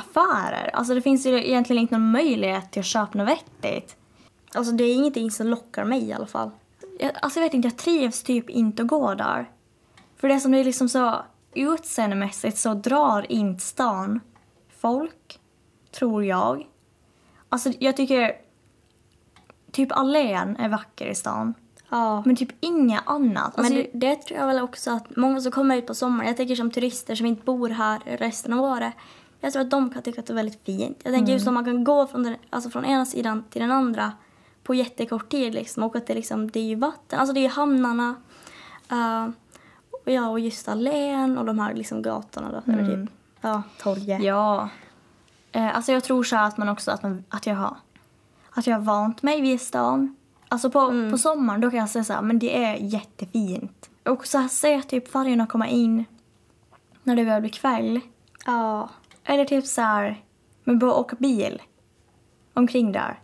affärer. 0.00 0.70
Alltså 0.72 0.94
det 0.94 1.02
finns 1.02 1.26
ju 1.26 1.48
egentligen 1.48 1.82
inte 1.82 1.98
någon 1.98 2.10
möjlighet 2.10 2.72
till 2.72 2.80
att 2.80 2.86
köpa 2.86 3.18
något 3.18 3.28
vettigt. 3.28 3.96
Alltså 4.54 4.72
det 4.72 4.84
är 4.84 4.94
ingenting 4.94 5.30
som 5.30 5.46
lockar 5.46 5.84
mig 5.84 6.08
i 6.08 6.12
alla 6.12 6.26
fall. 6.26 6.50
Jag, 6.98 7.10
alltså 7.22 7.38
jag 7.40 7.44
vet 7.44 7.54
inte, 7.54 7.68
jag 7.68 7.76
trivs 7.76 8.22
typ 8.22 8.50
inte 8.50 8.82
att 8.82 8.88
gå 8.88 9.14
där. 9.14 9.50
För 10.16 10.28
det 10.28 10.40
som 10.40 10.54
är 10.54 10.64
liksom 10.64 10.88
så 10.88 11.22
utseendemässigt 11.54 12.58
så 12.58 12.74
drar 12.74 13.32
inte 13.32 13.64
stan 13.64 14.20
folk, 14.80 15.40
tror 15.90 16.24
jag. 16.24 16.66
Alltså 17.48 17.72
jag 17.78 17.96
tycker 17.96 18.32
typ 19.72 19.92
allén 19.92 20.56
är 20.56 20.68
vacker 20.68 21.06
i 21.06 21.14
stan. 21.14 21.54
Ja. 21.88 22.22
Men 22.26 22.36
typ 22.36 22.48
inget 22.60 23.02
annat. 23.06 23.58
Alltså, 23.58 23.72
Men 23.72 23.86
det, 23.92 23.98
det 24.06 24.16
tror 24.16 24.38
jag 24.38 24.46
väl 24.46 24.62
också 24.62 24.90
att 24.90 25.16
många 25.16 25.40
som 25.40 25.52
kommer 25.52 25.76
ut 25.76 25.86
på 25.86 25.94
sommaren, 25.94 26.28
jag 26.28 26.36
tänker 26.36 26.54
som 26.54 26.70
turister 26.70 27.14
som 27.14 27.26
inte 27.26 27.44
bor 27.44 27.68
här 27.68 28.00
resten 28.04 28.52
av 28.52 28.60
året, 28.60 28.94
jag 29.40 29.52
tror 29.52 29.62
att 29.62 29.70
de 29.70 29.90
kan 29.90 30.02
tycka 30.02 30.20
att 30.20 30.26
det 30.26 30.32
är 30.32 30.34
väldigt 30.34 30.64
fint. 30.64 31.00
Jag 31.02 31.14
tänker 31.14 31.32
just 31.32 31.46
om 31.46 31.54
man 31.54 31.64
kan 31.64 31.84
gå 31.84 32.06
från, 32.06 32.22
den, 32.22 32.36
alltså 32.50 32.70
från 32.70 32.84
ena 32.84 33.06
sidan 33.06 33.44
till 33.50 33.62
den 33.62 33.70
andra 33.70 34.12
på 34.62 34.74
jättekort 34.74 35.28
tid 35.28 35.54
liksom, 35.54 35.82
och 35.82 35.96
att 35.96 36.06
det, 36.06 36.14
liksom, 36.14 36.50
det 36.50 36.60
är 36.60 36.64
ju 36.64 36.74
vatten, 36.74 37.18
alltså 37.18 37.34
det 37.34 37.40
är 37.40 37.42
ju 37.42 37.48
hamnarna, 37.48 38.14
uh, 38.92 39.28
och 39.90 40.10
ja, 40.10 40.28
och 40.28 40.40
just 40.40 40.68
allén 40.68 41.38
och 41.38 41.44
de 41.44 41.58
här 41.58 41.74
liksom 41.74 42.02
gatorna 42.02 42.52
då, 42.52 42.72
eller 42.72 42.96
typ, 42.96 43.10
ja, 43.40 43.62
torget. 43.78 44.22
Ja. 44.22 44.68
Eh, 45.52 45.76
alltså 45.76 45.92
jag 45.92 46.04
tror 46.04 46.24
så 46.24 46.36
att 46.36 46.58
man 46.58 46.68
också 46.68 46.90
att, 46.90 47.02
man, 47.02 47.24
att 47.28 47.46
jag 47.46 47.54
har 47.54 47.76
att 48.50 48.66
jag 48.66 48.74
har 48.76 48.82
vant 48.82 49.22
mig 49.22 49.40
vid 49.40 49.60
stan. 49.60 50.16
Alltså 50.48 50.70
på, 50.70 51.10
på 51.10 51.18
sommaren 51.18 51.60
då 51.60 51.70
kan 51.70 51.78
jag 51.78 51.90
säga 51.90 52.04
så 52.04 52.12
här, 52.12 52.22
men 52.22 52.38
det 52.38 52.64
är 52.64 52.76
jättefint. 52.76 53.90
Och 54.04 54.26
så 54.26 54.38
här 54.38 54.48
se 54.48 54.82
typ 54.82 55.08
färgerna 55.08 55.46
komma 55.46 55.68
in 55.68 56.04
när 57.02 57.16
det 57.16 57.24
börjar 57.24 57.40
bli 57.40 57.50
kväll. 57.50 58.00
Ja, 58.46 58.88
Eller 59.24 59.44
typ 59.44 59.66
så 59.66 59.80
här, 59.80 60.24
men 60.64 60.78
bara 60.78 60.94
åka 60.94 61.16
bil 61.18 61.62
omkring 62.54 62.92
där. 62.92 63.20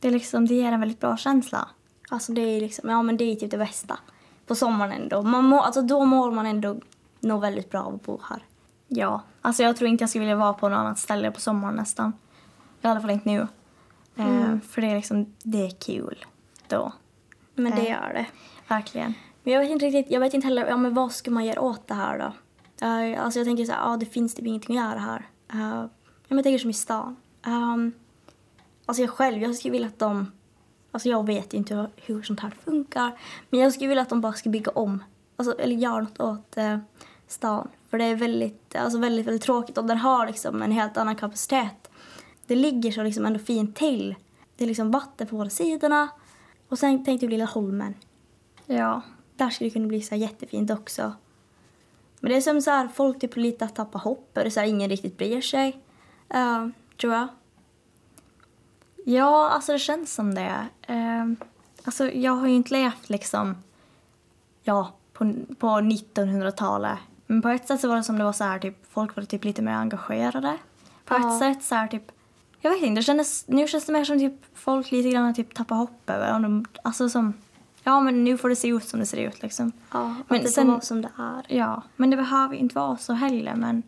Det, 0.00 0.08
är 0.08 0.12
liksom, 0.12 0.46
det 0.46 0.54
ger 0.54 0.72
en 0.72 0.80
väldigt 0.80 1.00
bra 1.00 1.16
känsla. 1.16 1.68
alltså 2.10 2.32
det 2.32 2.40
är 2.40 2.60
liksom, 2.60 2.90
ja 2.90 3.02
men 3.02 3.16
det 3.16 3.24
är 3.24 3.36
typ 3.36 3.50
det 3.50 3.58
bästa. 3.58 3.98
På 4.46 4.54
sommaren 4.54 4.92
ändå. 4.92 5.22
Man 5.22 5.44
må, 5.44 5.60
alltså 5.60 5.82
då 5.82 6.04
mår 6.04 6.30
man 6.30 6.46
ändå 6.46 6.76
nog 7.20 7.40
väldigt 7.40 7.70
bra 7.70 7.82
av 7.82 7.94
att 7.94 8.02
bo 8.02 8.20
här. 8.30 8.42
Ja, 8.88 9.22
alltså 9.42 9.62
jag 9.62 9.76
tror 9.76 9.90
inte 9.90 10.02
jag 10.02 10.08
skulle 10.10 10.24
vilja 10.24 10.36
vara 10.36 10.52
på 10.52 10.68
något 10.68 10.76
annat 10.78 10.98
ställe 10.98 11.30
på 11.30 11.40
sommaren 11.40 11.74
nästan. 11.74 12.12
I 12.82 12.86
alla 12.86 13.00
fall 13.00 13.10
inte 13.10 13.28
nu. 13.28 13.46
Eh, 14.16 14.58
för 14.70 14.80
det 14.80 14.86
är 14.90 14.94
liksom, 14.96 15.34
det 15.42 15.66
är 15.66 15.70
kul 15.70 16.24
då. 16.68 16.92
Men 17.54 17.72
det 17.76 17.80
Eh. 17.82 17.90
gör 17.90 18.12
det. 18.14 18.26
Verkligen. 18.68 19.14
Men 19.42 19.52
jag 19.54 19.60
vet 19.60 19.70
inte 19.70 19.86
riktigt, 19.86 20.12
jag 20.12 20.20
vet 20.20 20.34
inte 20.34 20.46
heller, 20.46 20.66
ja 20.66 20.76
men 20.76 20.94
vad 20.94 21.12
ska 21.12 21.30
man 21.30 21.44
göra 21.44 21.60
åt 21.60 21.88
det 21.88 21.94
här 21.94 22.18
då? 22.18 22.32
Uh, 22.86 23.24
alltså 23.24 23.38
jag 23.40 23.46
tänker 23.46 23.64
så 23.64 23.72
här, 23.72 23.90
ja 23.90 23.96
det 23.96 24.06
finns 24.06 24.34
typ 24.34 24.46
ingenting 24.46 24.78
att 24.78 24.84
göra 24.90 24.98
här. 24.98 25.26
Uh, 25.54 25.86
jag 26.28 26.42
tänker 26.42 26.58
som 26.58 26.70
i 26.70 26.74
stan. 26.74 27.16
Um, 27.46 27.92
alltså 28.86 29.02
jag 29.02 29.10
själv, 29.10 29.42
jag 29.42 29.54
skulle 29.54 29.72
vilja 29.72 29.88
att 29.88 29.98
de, 29.98 30.32
alltså 30.92 31.08
jag 31.08 31.26
vet 31.26 31.54
inte 31.54 31.74
hur, 31.74 31.88
hur 31.96 32.22
sånt 32.22 32.40
här 32.40 32.54
funkar. 32.64 33.18
Men 33.50 33.60
jag 33.60 33.72
skulle 33.72 33.88
vilja 33.88 34.02
att 34.02 34.08
de 34.08 34.20
bara 34.20 34.32
ska 34.32 34.50
bygga 34.50 34.70
om, 34.70 35.04
alltså, 35.36 35.58
eller 35.58 35.76
göra 35.76 36.00
något 36.00 36.20
åt 36.20 36.58
uh, 36.58 36.76
stan. 37.26 37.68
För 37.90 37.98
det 37.98 38.04
är 38.04 38.14
väldigt, 38.14 38.76
alltså 38.76 38.98
väldigt, 38.98 39.26
väldigt 39.26 39.42
tråkigt 39.42 39.78
och 39.78 39.84
den 39.84 39.98
har 39.98 40.26
liksom 40.26 40.62
en 40.62 40.72
helt 40.72 40.96
annan 40.96 41.16
kapacitet. 41.16 41.90
Det 42.46 42.56
ligger 42.56 42.92
så 42.92 43.02
liksom 43.02 43.26
ändå 43.26 43.38
fint 43.38 43.76
till. 43.76 44.14
Det 44.56 44.64
är 44.64 44.68
liksom 44.68 44.90
vatten 44.90 45.26
på 45.26 45.36
båda 45.36 45.50
sidorna. 45.50 46.08
Och 46.68 46.78
sen 46.78 47.04
tänkte 47.04 47.26
jag 47.26 47.30
Lilla 47.30 47.44
Holmen. 47.44 47.94
Ja. 48.66 49.02
Där 49.36 49.50
skulle 49.50 49.70
det 49.70 49.72
kunna 49.72 49.86
bli 49.86 50.02
så 50.02 50.14
jättefint 50.14 50.70
också. 50.70 51.12
Men 52.24 52.30
det 52.32 52.36
är 52.36 52.40
som 52.40 52.62
så 52.62 52.70
här, 52.70 52.88
folk 52.88 53.20
typ 53.20 53.36
lite 53.36 53.64
att 53.64 53.74
tappa 53.74 53.98
hoppet. 53.98 54.52
Så 54.52 54.60
här, 54.60 54.66
ingen 54.66 54.90
riktigt 54.90 55.18
bryr 55.18 55.40
sig. 55.40 55.80
Uh, 56.34 56.68
tror 57.00 57.12
jag. 57.12 57.28
Ja, 59.04 59.48
alltså 59.50 59.72
det 59.72 59.78
känns 59.78 60.14
som 60.14 60.34
det. 60.34 60.66
Eh, 60.82 61.24
alltså 61.84 62.10
jag 62.10 62.32
har 62.32 62.46
ju 62.46 62.54
inte 62.54 62.74
levt 62.74 63.10
liksom, 63.10 63.56
ja, 64.62 64.92
på, 65.12 65.34
på 65.58 65.66
1900-talet. 65.66 66.98
Men 67.26 67.42
på 67.42 67.48
ett 67.48 67.68
sätt 67.68 67.80
så 67.80 67.88
var 67.88 67.96
det 67.96 68.02
som 68.02 68.18
det 68.18 68.24
var 68.24 68.32
så 68.32 68.44
här, 68.44 68.58
typ, 68.58 68.76
folk 68.90 69.16
var 69.16 69.22
typ 69.24 69.44
lite 69.44 69.62
mer 69.62 69.72
engagerade. 69.72 70.58
På 71.04 71.14
Ja. 71.14 71.32
ett 71.32 71.38
sätt 71.38 71.64
så 71.64 71.74
här, 71.74 71.88
typ, 71.88 72.12
jag 72.60 72.70
vet 72.70 72.82
inte, 72.82 73.00
det 73.00 73.04
kändes, 73.04 73.48
nu 73.48 73.68
känns 73.68 73.86
det 73.86 73.92
mer 73.92 74.04
som 74.04 74.18
typ 74.18 74.40
folk 74.54 74.90
lite 74.90 75.10
grann 75.10 75.34
typ 75.34 75.54
tappar 75.54 75.76
hopp 75.76 76.10
över 76.10 76.34
om 76.34 76.42
de, 76.42 76.64
alltså 76.82 77.08
som, 77.08 77.34
ja 77.84 78.00
men 78.00 78.24
nu 78.24 78.38
får 78.38 78.48
det 78.48 78.56
se 78.56 78.68
ut 78.68 78.84
som 78.84 79.00
det 79.00 79.06
ser 79.06 79.16
ut 79.28 79.42
liksom. 79.42 79.72
Ja, 79.92 80.04
Men 80.04 80.14
men 80.28 80.40
det 80.42 80.48
sen- 80.48 80.64
får 80.66 80.72
vara 80.72 80.80
som 80.80 81.02
det 81.02 81.10
är. 81.18 81.46
Ja, 81.48 81.82
men 81.96 82.10
det 82.10 82.16
behöver 82.16 82.54
inte 82.54 82.74
vara 82.74 82.96
så 82.96 83.12
heller 83.12 83.54
men, 83.54 83.82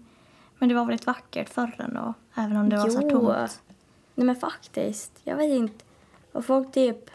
men 0.59 0.69
det 0.69 0.75
var 0.75 0.85
väldigt 0.85 1.07
vackert 1.07 1.49
förr 1.49 1.76
ändå, 1.79 2.15
även 2.35 2.57
om 2.57 2.69
det 2.69 2.76
var 2.76 2.88
så 2.88 2.99
här 3.00 3.11
Jo. 3.11 3.21
tomt. 3.21 3.62
Nej 4.15 4.26
men 4.26 4.37
faktiskt. 4.37 5.12
Jag 5.25 5.37
vet 5.37 5.50
inte. 5.50 5.85
Och 6.33 6.45
folk 6.45 6.73
typ... 6.73 7.11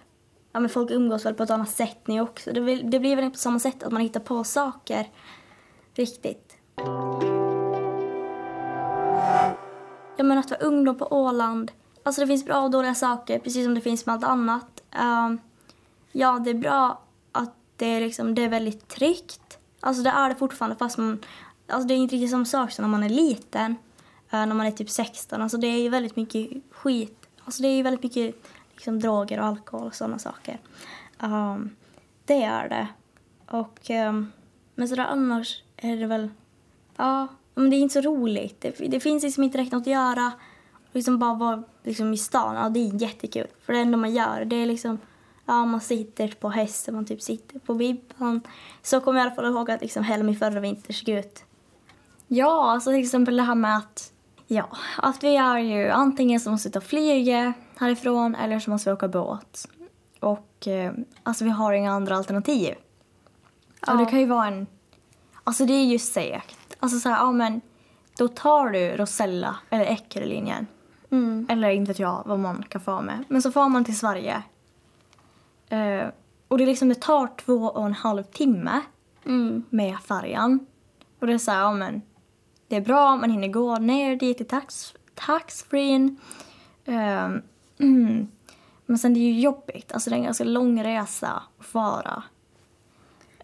Ja 0.53 0.59
men 0.59 0.69
folk 0.69 0.91
umgås 0.91 1.25
väl 1.25 1.33
på 1.33 1.43
ett 1.43 1.49
annat 1.49 1.69
sätt 1.69 2.07
nu 2.07 2.21
också. 2.21 2.51
Det, 2.53 2.59
vill, 2.61 2.91
det 2.91 2.99
blir 2.99 3.15
väl 3.15 3.25
inte 3.25 3.35
på 3.35 3.39
samma 3.39 3.59
sätt 3.59 3.83
att 3.83 3.91
man 3.91 4.01
hittar 4.01 4.19
på 4.19 4.43
saker. 4.43 5.07
Riktigt. 5.95 6.57
Jag 10.17 10.25
menar 10.25 10.37
att 10.39 10.49
vara 10.51 10.59
ungdom 10.61 10.97
på 10.97 11.07
Åland. 11.11 11.71
Alltså 12.03 12.21
det 12.21 12.27
finns 12.27 12.45
bra 12.45 12.59
och 12.61 12.71
dåliga 12.71 12.95
saker, 12.95 13.39
precis 13.39 13.65
som 13.65 13.75
det 13.75 13.81
finns 13.81 14.05
med 14.05 14.15
allt 14.15 14.23
annat. 14.23 14.83
Ehm, 14.91 15.39
ja, 16.11 16.39
det 16.39 16.49
är 16.49 16.53
bra 16.53 17.01
att 17.31 17.53
det 17.75 17.85
är, 17.85 18.01
liksom, 18.01 18.35
det 18.35 18.43
är 18.43 18.49
väldigt 18.49 18.87
tryggt. 18.87 19.59
Alltså 19.79 20.03
det 20.03 20.09
är 20.09 20.29
det 20.29 20.35
fortfarande 20.35 20.75
fast 20.75 20.97
man... 20.97 21.19
Alltså 21.67 21.87
det 21.87 21.93
är 21.93 21.95
inte 21.95 22.15
riktigt 22.15 22.31
samma 22.31 22.45
sak 22.45 22.71
som 22.71 22.83
när 22.83 22.89
man 22.89 23.03
är 23.03 23.09
liten. 23.09 23.75
när 24.29 24.45
man 24.45 24.65
är 24.65 24.71
typ 24.71 24.89
16. 24.89 25.41
Alltså 25.41 25.57
det 25.57 25.67
är 25.67 25.81
ju 25.81 25.89
väldigt 25.89 26.15
mycket 26.15 26.47
skit. 26.71 27.27
Alltså 27.45 27.61
det 27.61 27.67
är 27.67 27.75
ju 27.75 27.83
väldigt 27.83 28.03
mycket 28.03 28.35
liksom, 28.73 28.99
droger 28.99 29.39
och 29.39 29.45
alkohol 29.45 29.87
och 29.87 29.95
sådana 29.95 30.19
saker. 30.19 30.59
Um, 31.19 31.75
det 32.25 32.43
är 32.43 32.69
det. 32.69 32.87
Och... 33.45 33.89
Um, 33.89 34.31
men 34.75 34.87
sådär 34.87 35.05
annars 35.05 35.63
är 35.77 35.97
det 35.97 36.07
väl... 36.07 36.29
Ja, 36.95 37.27
men 37.55 37.69
det 37.69 37.75
är 37.75 37.79
inte 37.79 38.01
så 38.01 38.09
roligt. 38.09 38.61
Det, 38.61 38.87
det 38.87 38.99
finns 38.99 39.23
liksom 39.23 39.43
inte 39.43 39.57
direkt 39.57 39.71
något 39.71 39.81
att 39.81 39.87
göra. 39.87 40.31
Liksom 40.91 41.19
bara 41.19 41.33
vara 41.33 41.63
liksom 41.83 42.13
i 42.13 42.17
stan, 42.17 42.55
ja 42.55 42.69
det 42.69 42.79
är 42.79 43.01
jättekul. 43.01 43.47
För 43.65 43.73
det 43.73 43.79
enda 43.79 43.97
man 43.97 44.13
gör, 44.13 44.45
det 44.45 44.55
är 44.55 44.65
liksom... 44.65 44.97
Ja, 45.45 45.65
man 45.65 45.81
sitter 45.81 46.27
på 46.27 46.49
hästen, 46.49 46.95
man 46.95 47.05
typ 47.05 47.21
sitter 47.21 47.59
på 47.59 47.73
bibban. 47.73 48.41
Så 48.81 49.01
kommer 49.01 49.19
jag 49.19 49.25
i 49.25 49.27
alla 49.27 49.35
fall 49.35 49.45
ihåg 49.45 49.71
att 49.71 49.81
liksom 49.81 50.03
hela 50.03 50.23
min 50.23 50.35
förra 50.35 50.59
vinter 50.59 50.93
såg 50.93 51.09
ut. 51.09 51.43
Ja, 52.27 52.71
alltså 52.71 52.89
till 52.91 53.03
exempel 53.03 53.37
det 53.37 53.43
här 53.43 53.55
med 53.55 53.77
att, 53.77 54.13
ja, 54.47 54.69
att 54.97 55.23
vi 55.23 55.35
är 55.35 55.57
ju 55.57 55.89
antingen 55.89 56.39
så 56.39 56.51
måste 56.51 56.69
vi 56.69 56.73
ta 56.73 56.81
flyget 56.81 57.55
härifrån 57.77 58.35
eller 58.35 58.59
så 58.59 58.69
måste 58.69 58.89
vi 58.89 58.93
åka 58.93 59.07
båt. 59.07 59.67
Och 60.19 60.67
eh, 60.67 60.93
alltså 61.23 61.43
vi 61.43 61.49
har 61.49 61.73
inga 61.73 61.91
andra 61.91 62.15
alternativ. 62.15 62.75
Ja. 63.87 63.91
Och 63.91 63.99
det 63.99 64.05
kan 64.05 64.19
ju 64.19 64.25
vara 64.25 64.47
en, 64.47 64.67
alltså 65.43 65.65
det 65.65 65.73
är 65.73 65.85
ju 65.85 65.99
segt. 65.99 66.75
Alltså 66.79 66.99
så 66.99 67.09
här, 67.09 67.17
ja 67.17 67.31
men 67.31 67.61
då 68.17 68.27
tar 68.27 68.69
du 68.69 68.97
Rosella 68.97 69.55
eller 69.69 69.85
Eckerölinjen. 69.85 70.67
Mm. 71.11 71.47
Eller 71.49 71.69
inte 71.69 71.91
vet 71.91 71.99
jag 71.99 72.23
vad 72.25 72.39
man 72.39 72.63
kan 72.69 72.81
få 72.81 73.01
med. 73.01 73.23
Men 73.27 73.41
så 73.41 73.51
får 73.51 73.69
man 73.69 73.85
till 73.85 73.97
Sverige. 73.97 74.43
Eh, 75.71 76.07
och 76.47 76.57
det, 76.57 76.63
är 76.63 76.67
liksom, 76.67 76.89
det 76.89 77.01
tar 77.01 77.29
två 77.45 77.53
och 77.53 77.85
en 77.85 77.93
halv 77.93 78.23
timme 78.23 78.81
Mm. 79.25 79.63
med 79.69 79.97
färjan. 79.99 80.65
Och 81.19 81.27
det 81.27 81.33
är 81.33 81.37
så 81.37 81.51
här, 81.51 81.59
ja 81.61 81.73
men 81.73 82.01
det 82.67 82.75
är 82.75 82.81
bra, 82.81 83.15
man 83.15 83.31
hinner 83.31 83.47
gå 83.47 83.75
ner 83.75 84.15
dit 84.15 84.41
i 84.41 84.43
tax, 84.43 84.93
taxfreen. 85.15 86.17
Ehm, 86.85 87.41
mm. 87.77 88.27
Men 88.85 88.97
sen 88.97 89.13
det 89.13 89.19
är 89.19 89.31
ju 89.33 89.39
jobbigt, 89.39 89.91
alltså 89.91 90.09
det 90.09 90.15
är 90.15 90.17
en 90.17 90.23
ganska 90.23 90.43
lång 90.43 90.83
resa 90.83 91.43
att 91.59 91.65
fara. 91.65 92.23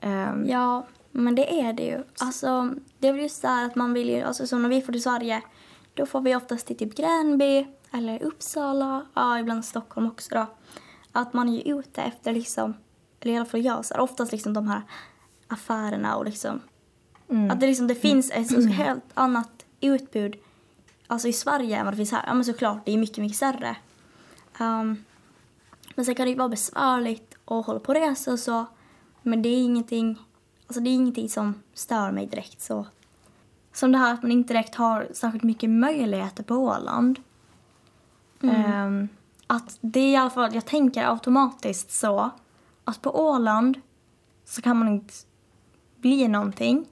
Ehm, 0.01 0.45
Ja, 0.47 0.85
men 1.11 1.35
det 1.35 1.61
är 1.61 1.73
det 1.73 1.83
ju. 1.83 2.03
Alltså, 2.19 2.69
det 2.99 3.07
är 3.07 3.13
väl 3.13 3.21
just 3.21 3.41
så 3.41 3.47
här 3.47 3.65
att 3.65 3.75
man 3.75 3.93
vill 3.93 4.09
ju, 4.09 4.21
alltså 4.21 4.47
som 4.47 4.61
när 4.61 4.69
vi 4.69 4.81
får 4.81 4.93
till 4.93 5.03
Sverige, 5.03 5.41
då 5.93 6.05
får 6.05 6.21
vi 6.21 6.35
oftast 6.35 6.67
till 6.67 6.77
typ 6.77 6.95
Gränby 6.95 7.67
eller 7.91 8.23
Uppsala, 8.23 9.05
ja 9.13 9.39
ibland 9.39 9.65
Stockholm 9.65 10.07
också 10.07 10.35
då. 10.35 10.45
Att 11.11 11.33
man 11.33 11.49
är 11.49 11.53
ju 11.53 11.79
ute 11.79 12.01
efter 12.01 12.33
liksom, 12.33 12.73
eller 13.19 13.33
i 13.33 13.37
alla 13.37 13.45
fall 13.45 13.65
jag, 13.65 13.85
så 13.85 13.93
här, 13.93 14.01
oftast 14.01 14.31
liksom 14.31 14.53
de 14.53 14.67
här 14.67 14.81
affärerna 15.47 16.15
och 16.15 16.25
liksom, 16.25 16.59
mm. 17.29 17.51
att 17.51 17.59
det 17.59 17.67
liksom, 17.67 17.87
det 17.87 17.95
finns 17.95 18.31
ett 18.31 18.47
så 18.47 18.61
helt 18.61 19.03
annat 19.13 19.65
utbud, 19.81 20.35
alltså 21.07 21.27
i 21.27 21.33
Sverige 21.33 21.77
än 21.77 21.85
vad 21.85 21.93
det 21.93 21.97
finns 21.97 22.11
här. 22.11 22.23
Ja 22.27 22.33
men 22.33 22.45
såklart, 22.45 22.85
det 22.85 22.91
är 22.91 22.97
mycket, 22.97 23.17
mycket 23.17 23.37
större. 23.37 23.75
Um, 24.59 25.03
men 25.95 26.05
sen 26.05 26.15
kan 26.15 26.25
det 26.25 26.29
ju 26.29 26.37
vara 26.37 26.49
besvärligt 26.49 27.35
att 27.45 27.65
hålla 27.65 27.79
på 27.79 27.91
och 27.91 27.99
resa 27.99 28.31
och 28.31 28.39
så. 28.39 28.65
Men 29.21 29.41
det 29.41 29.49
är 29.49 29.63
ingenting, 29.63 30.19
alltså 30.67 30.81
det 30.81 30.89
är 30.89 30.93
ingenting 30.93 31.29
som 31.29 31.63
stör 31.73 32.11
mig 32.11 32.25
direkt 32.25 32.61
så. 32.61 32.85
Som 33.73 33.91
det 33.91 33.97
här 33.97 34.13
att 34.13 34.21
man 34.21 34.31
inte 34.31 34.53
direkt 34.53 34.75
har 34.75 35.07
särskilt 35.13 35.43
mycket 35.43 35.69
möjligheter 35.69 36.43
på 36.43 36.55
Åland. 36.55 37.19
Ehm, 38.41 39.09
att 39.47 39.77
det 39.81 39.99
är 39.99 40.11
i 40.11 40.15
alla 40.15 40.29
fall, 40.29 40.55
jag 40.55 40.65
tänker 40.65 41.09
automatiskt 41.11 41.91
så 41.91 42.29
att 42.83 43.01
på 43.01 43.19
Åland 43.27 43.81
så 44.45 44.61
kan 44.61 44.77
man 44.79 44.87
inte 44.87 45.13
bli 45.97 46.27
någonting. 46.27 46.85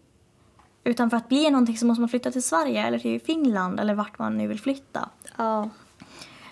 Utan 0.84 1.10
för 1.10 1.18
att 1.18 1.30
bli 1.30 1.50
någonting 1.50 1.78
så 1.78 1.86
måste 1.86 2.02
man 2.02 2.10
flytta 2.10 2.32
till 2.32 2.44
Sverige 2.44 2.88
eller 2.88 3.00
till 3.00 3.22
Finland 3.22 3.80
eller 3.80 3.94
vart 3.94 4.20
man 4.20 4.38
nu 4.38 4.48
vill 4.48 4.60
flytta. 4.60 5.10
Ja. 5.38 5.70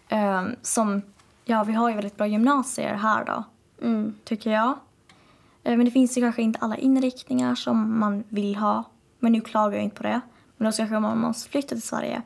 Ehm, 0.10 0.56
som, 0.62 1.02
ja 1.46 1.64
vi 1.64 1.74
har 1.74 1.90
ju 1.90 1.96
väldigt 1.96 2.18
bra 2.18 2.28
gymnasier 2.28 2.94
här 2.96 3.26
då, 3.26 3.44
Mm. 3.82 4.16
tycker 4.24 4.52
jag. 4.52 4.70
Eh, 5.64 5.78
Men 5.78 5.86
det 5.86 5.92
finns 5.92 6.18
ju 6.18 6.22
kanske 6.22 6.42
inte 6.42 6.60
alla 6.60 6.78
inriktningar 6.78 7.56
som 7.56 8.00
man 8.00 8.24
vill 8.30 8.56
ha. 8.56 8.84
Men 9.20 9.32
nu 9.32 9.42
klagar 9.42 9.76
jag 9.78 9.84
inte 9.84 9.96
på 9.96 10.04
det. 10.04 10.22
Men 10.58 10.72
då 10.72 10.78
kanske 10.78 11.00
man 11.00 11.18
måste 11.20 11.50
flytta 11.50 11.68
till 11.68 11.82
Sverige. 11.82 12.22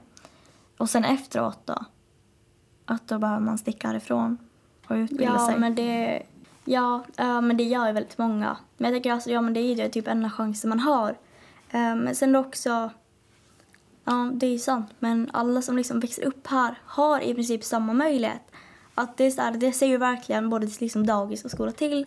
Och 0.78 0.90
sen 0.90 1.06
efteråt 1.06 1.60
då? 1.66 1.86
Att 2.90 3.08
då 3.08 3.20
behöver 3.20 3.40
man 3.42 3.58
sticka 3.58 3.88
härifrån 3.88 4.38
och 4.88 4.94
utbilda 4.96 5.24
Ja, 5.34 5.48
sig. 5.48 5.60
men 5.60 5.76
det, 5.76 6.24
ja, 6.66 7.04
eh, 7.18 7.42
men 7.42 7.58
det 7.58 7.64
gör 7.64 7.88
ju 7.88 7.94
väldigt 7.94 8.18
många. 8.18 8.58
Men 8.78 8.92
jag 8.92 8.96
tänker 8.96 9.12
alltså, 9.14 9.30
ja 9.30 9.42
men 9.42 9.54
det 9.54 9.60
är 9.60 9.68
ju 9.70 9.76
det 9.76 9.90
typ 9.90 10.08
enda 10.08 10.30
chansen 10.30 10.70
man 10.70 10.80
har. 10.80 11.10
Eh, 11.70 11.96
men 11.96 12.16
sen 12.16 12.36
också, 12.36 12.90
ja 14.04 14.32
det 14.34 14.46
är 14.46 14.52
ju 14.52 14.60
sant, 14.60 14.90
men 15.00 15.30
alla 15.34 15.62
som 15.62 15.78
liksom 15.78 16.00
växer 16.00 16.26
upp 16.26 16.48
här 16.48 16.80
har 16.86 17.20
i 17.20 17.34
princip 17.34 17.64
samma 17.64 17.94
möjlighet. 17.94 18.42
Att 18.96 19.18
det, 19.18 19.24
är 19.24 19.32
så 19.32 19.42
här, 19.42 19.52
det 19.52 19.72
ser 19.72 19.88
ju 19.88 19.98
verkligen 19.98 20.50
både 20.50 20.68
liksom 20.80 21.06
dagis 21.06 21.46
och 21.46 21.52
skola 21.52 21.72
till 21.72 22.06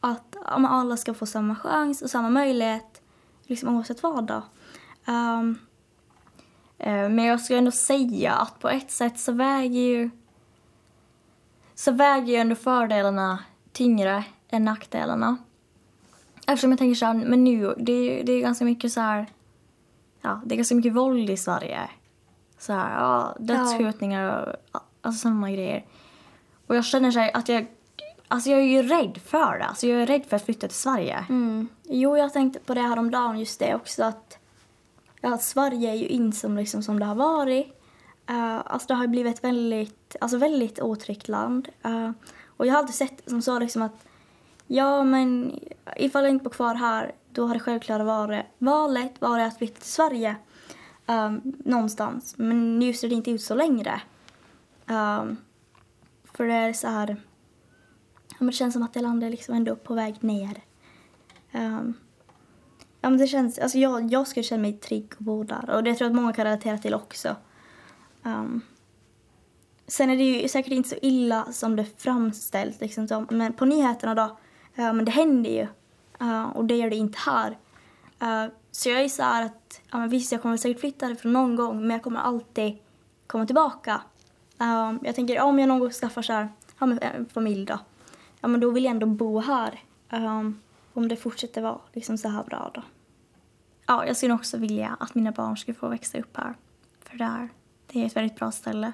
att 0.00 0.36
ja, 0.46 0.68
alla 0.68 0.96
ska 0.96 1.14
få 1.14 1.26
samma 1.26 1.56
chans 1.56 2.02
och 2.02 2.10
samma 2.10 2.30
möjlighet 2.30 3.00
liksom 3.46 3.76
oavsett 3.76 4.02
vad 4.02 4.24
då. 4.26 4.42
Eh, 5.06 5.42
Men 7.08 7.18
jag 7.24 7.40
skulle 7.40 7.58
ändå 7.58 7.70
säga 7.70 8.32
att 8.32 8.58
på 8.58 8.68
ett 8.68 8.90
sätt 8.90 9.18
så 9.18 9.32
väger 9.32 9.80
ju 9.80 10.10
så 11.80 11.92
väger 11.92 12.26
ju 12.32 12.34
ändå 12.34 12.54
fördelarna 12.54 13.38
tyngre 13.72 14.24
än 14.48 14.64
nackdelarna. 14.64 15.36
Eftersom 16.46 16.70
jag 16.70 16.78
tänker 16.78 16.94
så 16.94 17.06
här, 17.06 17.14
men 17.14 17.44
nu, 17.44 17.74
det 17.78 17.92
är 17.92 18.24
det 18.24 18.32
är 18.32 18.40
ganska 18.40 18.64
mycket 18.64 18.92
så 18.92 19.00
här, 19.00 19.26
ja, 20.20 20.40
det 20.44 20.54
är 20.54 20.56
ganska 20.56 20.74
mycket 20.74 20.92
våld 20.92 21.30
i 21.30 21.36
Sverige. 21.36 21.80
Så 22.58 22.72
här, 22.72 23.00
ja, 23.00 23.36
dödsskjutningar 23.38 24.56
och 24.72 24.80
alltså 25.00 25.20
sådana 25.20 25.50
grejer. 25.50 25.84
Och 26.66 26.76
jag 26.76 26.84
känner 26.84 27.10
så 27.10 27.18
här 27.18 27.36
att 27.36 27.48
jag, 27.48 27.66
alltså 28.28 28.50
jag 28.50 28.60
är 28.60 28.64
ju 28.64 28.82
rädd 28.82 29.20
för 29.24 29.58
det. 29.58 29.64
Alltså 29.64 29.86
jag 29.86 30.02
är 30.02 30.06
rädd 30.06 30.26
för 30.28 30.36
att 30.36 30.44
flytta 30.44 30.68
till 30.68 30.76
Sverige. 30.76 31.24
Mm. 31.28 31.68
Jo, 31.82 32.16
jag 32.16 32.32
tänkte 32.32 32.60
på 32.60 32.74
det 32.74 32.82
häromdagen, 32.82 33.38
just 33.38 33.60
det 33.60 33.74
också 33.74 34.04
att, 34.04 34.38
ja, 35.20 35.34
att 35.34 35.42
Sverige 35.42 35.90
är 35.90 35.94
ju 35.94 36.06
inte 36.08 36.36
som, 36.36 36.56
liksom, 36.56 36.82
som 36.82 36.98
det 36.98 37.06
har 37.06 37.14
varit. 37.14 37.79
Uh, 38.30 38.60
alltså 38.64 38.88
det 38.88 38.94
har 38.94 39.06
blivit 39.06 39.36
ett 39.36 39.44
väldigt, 39.44 40.16
alltså 40.20 40.38
väldigt 40.38 40.80
otryggt 40.80 41.28
land. 41.28 41.68
Uh, 41.86 42.10
och 42.46 42.66
jag 42.66 42.72
har 42.72 42.78
alltid 42.78 42.94
sett 42.94 43.22
som 43.30 43.42
så 43.42 43.58
liksom 43.58 43.82
att 43.82 44.06
ja 44.66 45.04
men 45.04 45.60
ifall 45.96 46.24
jag 46.24 46.30
inte 46.30 46.44
bor 46.44 46.50
kvar 46.50 46.74
här 46.74 47.12
då 47.32 47.46
har 47.46 47.54
det 47.54 47.60
självklart 47.60 48.06
varit 48.06 48.44
valet 48.58 49.20
varit 49.20 49.46
att 49.46 49.58
flytta 49.58 49.80
till 49.80 49.92
Sverige 49.92 50.36
um, 51.06 51.40
någonstans. 51.64 52.34
Men 52.38 52.78
nu 52.78 52.92
ser 52.92 53.08
det 53.08 53.14
inte 53.14 53.30
ut 53.30 53.42
så 53.42 53.54
längre. 53.54 54.00
Um, 54.86 55.36
för 56.24 56.46
det 56.46 56.54
är 56.54 56.72
så 56.72 56.88
här, 56.88 57.16
ja, 58.28 58.36
men 58.38 58.46
det 58.46 58.52
känns 58.52 58.74
som 58.74 58.82
att 58.82 58.94
det 58.94 59.00
landet 59.00 59.26
är 59.26 59.30
liksom 59.30 59.54
ändå 59.54 59.76
på 59.76 59.94
väg 59.94 60.24
ner. 60.24 60.62
Um, 61.52 61.94
ja 63.00 63.10
men 63.10 63.18
det 63.18 63.26
känns, 63.26 63.58
alltså 63.58 63.78
jag, 63.78 64.12
jag 64.12 64.28
skulle 64.28 64.44
känna 64.44 64.62
mig 64.62 64.72
trygg 64.72 65.12
och 65.18 65.24
bo 65.24 65.44
där 65.44 65.70
och 65.70 65.84
det 65.84 65.94
tror 65.94 66.06
jag 66.06 66.10
att 66.10 66.22
många 66.22 66.32
kan 66.32 66.44
relatera 66.44 66.78
till 66.78 66.94
också. 66.94 67.36
Um, 68.22 68.60
sen 69.86 70.10
är 70.10 70.16
det 70.16 70.22
ju 70.22 70.48
säkert 70.48 70.72
inte 70.72 70.88
så 70.88 70.96
illa 71.02 71.52
som 71.52 71.76
det 71.76 71.84
framställs 72.02 72.80
liksom 72.80 73.08
så, 73.08 73.26
men 73.30 73.52
på 73.52 73.64
nyheterna 73.64 74.14
då, 74.14 74.22
uh, 74.82 74.92
men 74.92 75.04
det 75.04 75.10
händer 75.10 75.50
ju 75.50 75.66
uh, 76.26 76.44
och 76.44 76.64
det 76.64 76.76
gör 76.76 76.90
det 76.90 76.96
inte 76.96 77.18
här. 77.18 77.58
Uh, 78.22 78.52
så 78.70 78.88
jag 78.88 79.00
är 79.00 79.08
så 79.08 79.22
här 79.22 79.46
att, 79.46 79.80
ja 79.90 79.98
men 79.98 80.08
visst 80.08 80.32
jag 80.32 80.42
kommer 80.42 80.56
säkert 80.56 80.80
flytta 80.80 81.06
härifrån 81.06 81.32
någon 81.32 81.56
gång 81.56 81.80
men 81.80 81.90
jag 81.90 82.02
kommer 82.02 82.20
alltid 82.20 82.78
komma 83.26 83.46
tillbaka. 83.46 84.00
Jag 85.02 85.14
tänker 85.14 85.40
om 85.40 85.58
jag 85.58 85.68
någon 85.68 85.78
gång 85.78 85.90
skaffar 85.90 86.22
så 86.22 86.32
här, 86.32 86.48
ja, 86.78 86.86
men 86.86 86.98
en 86.98 87.26
familj 87.26 87.66
då, 87.66 87.78
ja 88.40 88.48
men 88.48 88.60
då 88.60 88.70
vill 88.70 88.84
jag 88.84 88.90
ändå 88.90 89.06
bo 89.06 89.40
här. 89.40 89.82
Um, 90.12 90.60
om 90.94 91.08
det 91.08 91.16
fortsätter 91.16 91.62
vara 91.62 91.78
liksom 91.92 92.18
så 92.18 92.28
här 92.28 92.44
bra 92.44 92.70
då. 92.74 92.82
Ja, 93.86 94.06
jag 94.06 94.16
skulle 94.16 94.34
också 94.34 94.56
vilja 94.56 94.96
att 95.00 95.14
mina 95.14 95.32
barn 95.32 95.56
skulle 95.56 95.74
få 95.74 95.88
växa 95.88 96.18
upp 96.18 96.36
här. 96.36 96.54
För 97.00 97.18
där, 97.18 97.48
det 97.92 98.02
är 98.02 98.06
ett 98.06 98.16
väldigt 98.16 98.38
bra 98.38 98.50
ställe. 98.50 98.92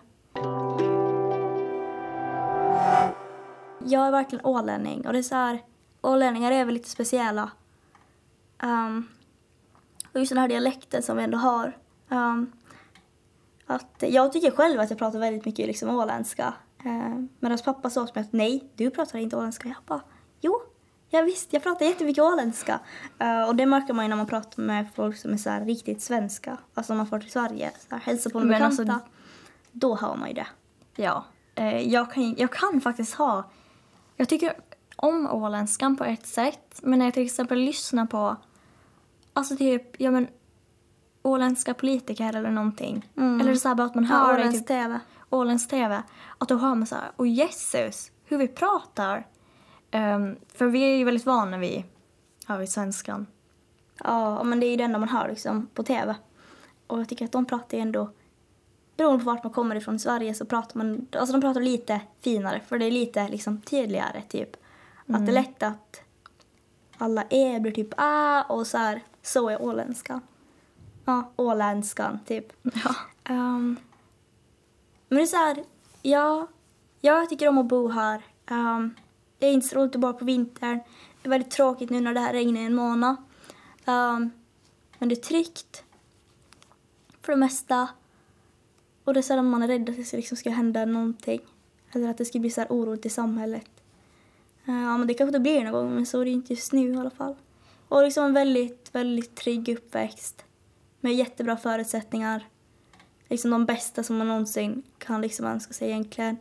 Jag 3.84 4.06
är 4.06 4.10
verkligen 4.10 4.46
ålänning 4.46 5.06
och 5.06 5.12
det 5.12 5.18
är 5.18 5.22
så 5.22 5.34
här, 5.34 5.62
ålänningar 6.00 6.52
är 6.52 6.64
väl 6.64 6.74
lite 6.74 6.88
speciella. 6.88 7.50
Um, 8.62 9.08
och 10.12 10.20
just 10.20 10.30
den 10.30 10.38
här 10.38 10.48
dialekten 10.48 11.02
som 11.02 11.16
vi 11.16 11.24
ändå 11.24 11.38
har. 11.38 11.76
Um, 12.08 12.52
att 13.66 14.04
jag 14.08 14.32
tycker 14.32 14.50
själv 14.50 14.80
att 14.80 14.90
jag 14.90 14.98
pratar 14.98 15.18
väldigt 15.18 15.44
mycket 15.44 15.66
liksom 15.66 15.98
åländska. 15.98 16.54
Uh, 16.86 17.24
Medan 17.40 17.58
pappa 17.64 17.90
sa 17.90 18.06
till 18.06 18.14
mig 18.14 18.24
att 18.24 18.32
nej, 18.32 18.70
du 18.74 18.90
pratar 18.90 19.18
inte 19.18 19.36
åländska. 19.36 19.68
Jag 19.68 19.76
bara, 19.86 20.00
Ja, 21.10 21.22
visst, 21.22 21.52
jag 21.52 21.62
pratar 21.62 21.86
jättemycket 21.86 22.24
åländska. 22.24 22.80
Uh, 23.22 23.48
och 23.48 23.56
det 23.56 23.66
märker 23.66 23.94
man 23.94 24.04
ju 24.04 24.08
när 24.08 24.16
man 24.16 24.26
pratar 24.26 24.62
med 24.62 24.86
folk 24.94 25.16
som 25.16 25.32
är 25.32 25.36
så 25.36 25.50
riktigt 25.64 26.02
svenska. 26.02 26.58
Alltså 26.74 26.94
man 26.94 27.06
får 27.06 27.18
till 27.18 27.30
Sverige, 27.30 27.70
så 27.88 27.94
här, 27.94 28.02
hälsar 28.02 28.30
på 28.30 28.38
alltså, 28.38 28.48
bekanta. 28.48 28.92
Alltså, 28.92 29.08
då 29.72 29.96
hör 29.96 30.16
man 30.16 30.28
ju 30.28 30.34
det. 30.34 30.46
Ja, 30.96 31.24
uh, 31.58 31.80
jag, 31.80 32.12
kan, 32.12 32.34
jag 32.38 32.52
kan 32.52 32.80
faktiskt 32.80 33.14
ha... 33.14 33.44
Jag 34.16 34.28
tycker 34.28 34.52
om 34.96 35.26
åländskan 35.32 35.96
på 35.96 36.04
ett 36.04 36.26
sätt. 36.26 36.80
Men 36.82 36.98
när 36.98 37.06
jag 37.06 37.14
till 37.14 37.24
exempel 37.24 37.58
lyssnar 37.58 38.06
på 38.06 38.36
alltså 39.32 39.56
typ, 39.56 40.00
ja 40.00 40.10
men 40.10 40.28
åländska 41.22 41.74
politiker 41.74 42.36
eller 42.36 42.50
någonting. 42.50 43.10
Mm. 43.16 43.40
Eller 43.40 43.54
så 43.54 43.68
här 43.68 43.74
bara 43.74 43.86
att 43.86 43.94
man 43.94 44.04
hör 44.04 44.28
ja, 44.28 44.34
Åländsk 44.34 44.58
typ, 44.58 44.66
TV. 44.66 45.00
Åländsk 45.30 45.70
TV. 45.70 46.02
Att 46.38 46.48
då 46.48 46.56
hör 46.56 46.74
man 46.74 46.86
så 46.86 46.94
här, 46.94 47.10
och 47.16 47.26
Jesus, 47.26 48.10
hur 48.24 48.38
vi 48.38 48.48
pratar. 48.48 49.26
Um, 49.96 50.36
för 50.54 50.66
vi 50.66 50.82
är 50.82 50.96
ju 50.96 51.04
väldigt 51.04 51.26
vana 51.26 51.58
vid, 51.58 51.82
har 52.46 52.58
vi 52.58 52.66
svenskan. 52.66 53.26
Ja, 54.04 54.42
men 54.42 54.60
det 54.60 54.66
är 54.66 54.70
ju 54.70 54.76
det 54.76 54.84
enda 54.84 54.98
man 54.98 55.08
hör 55.08 55.28
liksom 55.28 55.66
på 55.74 55.82
TV. 55.82 56.14
Och 56.86 57.00
jag 57.00 57.08
tycker 57.08 57.24
att 57.24 57.32
de 57.32 57.44
pratar 57.44 57.78
ju 57.78 57.82
ändå, 57.82 58.10
beroende 58.96 59.24
på 59.24 59.30
vart 59.30 59.44
man 59.44 59.52
kommer 59.52 59.76
ifrån 59.76 59.96
i 59.96 59.98
Sverige 59.98 60.34
så 60.34 60.46
pratar 60.46 60.78
man, 60.78 61.06
alltså 61.12 61.32
de 61.32 61.40
pratar 61.40 61.60
lite 61.60 62.00
finare 62.20 62.60
för 62.60 62.78
det 62.78 62.84
är 62.84 62.90
lite 62.90 63.28
liksom 63.28 63.60
tydligare 63.60 64.22
typ. 64.28 64.56
Mm. 65.08 65.20
Att 65.20 65.26
det 65.26 65.32
är 65.32 65.34
lätt 65.34 65.62
att 65.62 66.00
alla 66.98 67.24
e 67.30 67.60
blir 67.60 67.72
typ 67.72 67.94
a 67.96 68.44
och 68.48 68.66
så 68.66 68.78
här, 68.78 69.02
så 69.22 69.48
är 69.48 69.62
åländskan. 69.62 70.20
Ja, 71.04 71.32
åländskan 71.36 72.18
typ. 72.26 72.52
Ja. 72.62 72.94
Um, 73.34 73.76
men 75.08 75.16
det 75.16 75.22
är 75.22 75.26
så 75.26 75.36
här, 75.36 75.64
ja, 76.02 76.46
jag 77.00 77.28
tycker 77.28 77.48
om 77.48 77.58
att 77.58 77.66
bo 77.66 77.88
här. 77.88 78.22
Um, 78.50 78.94
det 79.38 79.46
är 79.46 79.52
inte 79.52 79.66
så 79.66 79.76
roligt 79.76 79.94
att 79.94 80.00
bara 80.00 80.12
på 80.12 80.24
vintern. 80.24 80.80
Det 81.22 81.28
är 81.28 81.30
väldigt 81.30 81.50
tråkigt 81.50 81.90
nu 81.90 82.00
när 82.00 82.14
det 82.14 82.20
här 82.20 82.32
regnar 82.32 82.60
i 82.60 82.64
en 82.64 82.74
månad. 82.74 83.16
Um, 83.84 84.30
men 84.98 85.08
det 85.08 85.14
är 85.14 85.22
tryggt. 85.22 85.84
För 87.22 87.32
det 87.32 87.38
mesta. 87.38 87.88
Och 89.04 89.14
det 89.14 89.20
är 89.20 89.22
sällan 89.22 89.50
man 89.50 89.62
är 89.62 89.68
rädd 89.68 89.90
att 89.90 89.96
det 89.96 90.12
liksom 90.12 90.36
ska 90.36 90.50
hända 90.50 90.84
någonting. 90.84 91.40
Eller 91.92 92.08
att 92.08 92.18
det 92.18 92.24
ska 92.24 92.38
bli 92.38 92.50
så 92.50 92.60
här 92.60 92.68
oroligt 92.68 93.06
i 93.06 93.10
samhället. 93.10 93.70
Uh, 94.68 94.82
ja, 94.82 94.98
men 94.98 95.06
det 95.06 95.14
kanske 95.14 95.32
det 95.32 95.40
blir 95.40 95.64
någon 95.64 95.72
gång, 95.72 95.94
men 95.94 96.06
så 96.06 96.20
är 96.20 96.24
det 96.24 96.30
inte 96.30 96.52
just 96.52 96.72
nu 96.72 96.92
i 96.92 96.96
alla 96.96 97.10
fall. 97.10 97.34
Och 97.88 98.02
liksom 98.02 98.24
en 98.24 98.32
väldigt, 98.32 98.88
väldigt 98.92 99.34
trygg 99.34 99.68
uppväxt. 99.68 100.44
Med 101.00 101.14
jättebra 101.14 101.56
förutsättningar. 101.56 102.48
Liksom 103.28 103.50
de 103.50 103.66
bästa 103.66 104.02
som 104.02 104.16
man 104.16 104.28
någonsin 104.28 104.82
kan 104.98 105.20
liksom 105.20 105.46
önska 105.46 105.72
sig 105.72 105.88
egentligen. 105.88 106.36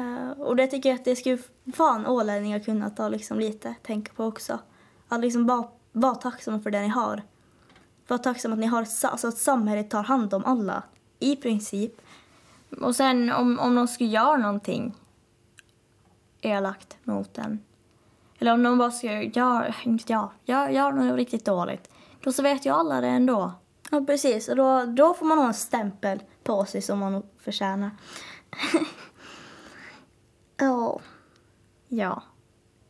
Uh, 0.00 0.30
och 0.30 0.56
det 0.56 0.66
tycker 0.66 0.88
jag 0.88 0.98
att 0.98 1.04
det 1.04 1.16
skulle 1.16 1.38
fan 1.74 2.06
ålänningar 2.06 2.58
kunna 2.58 2.90
ta 2.90 3.08
liksom 3.08 3.38
lite, 3.38 3.74
tänka 3.82 4.12
på 4.12 4.24
också. 4.24 4.58
Att 5.08 5.20
liksom 5.20 5.46
bara 5.46 5.68
vara 5.92 6.14
tacksamma 6.14 6.60
för 6.60 6.70
det 6.70 6.80
ni 6.80 6.88
har. 6.88 7.22
Var 8.08 8.18
tacksamma 8.18 8.52
att 8.52 8.60
ni 8.60 8.66
har, 8.66 8.78
alltså 8.78 9.28
att 9.28 9.38
samhället 9.38 9.90
tar 9.90 10.02
hand 10.02 10.34
om 10.34 10.44
alla. 10.44 10.82
I 11.18 11.36
princip. 11.36 11.92
Och 12.80 12.96
sen 12.96 13.32
om, 13.32 13.58
om 13.58 13.74
någon 13.74 13.88
skulle 13.88 14.10
göra 14.10 14.36
någonting 14.36 14.94
elakt 16.40 16.96
mot 17.04 17.38
en. 17.38 17.60
Eller 18.38 18.52
om 18.52 18.62
någon 18.62 18.78
bara 18.78 18.90
ska 18.90 19.22
göra, 19.22 19.74
inte 19.84 20.12
jag, 20.12 20.30
gör, 20.44 20.68
gör 20.68 20.92
något 20.92 21.16
riktigt 21.16 21.44
dåligt. 21.44 21.90
Då 22.20 22.32
så 22.32 22.42
vet 22.42 22.66
ju 22.66 22.70
alla 22.70 23.00
det 23.00 23.08
ändå. 23.08 23.52
Ja 23.90 24.04
precis, 24.06 24.48
och 24.48 24.56
då, 24.56 24.84
då 24.84 25.14
får 25.14 25.26
man 25.26 25.38
ha 25.38 25.46
en 25.46 25.54
stämpel 25.54 26.22
på 26.44 26.64
sig 26.64 26.82
som 26.82 26.98
man 26.98 27.22
förtjänar. 27.38 27.90
Ja. 30.62 31.00
Ja. 31.88 32.22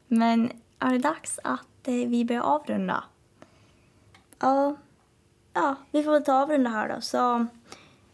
Men 0.08 0.52
är 0.78 0.92
det 0.92 0.98
dags 0.98 1.38
att 1.44 1.88
eh, 1.88 1.94
vi 1.94 2.24
börjar 2.24 2.42
avrunda? 2.42 3.04
Ja. 4.38 4.76
Ja, 5.52 5.76
vi 5.90 6.02
får 6.02 6.12
väl 6.12 6.24
ta 6.24 6.42
avrunda 6.42 6.70
här 6.70 6.88
då. 6.94 7.00
Så 7.00 7.46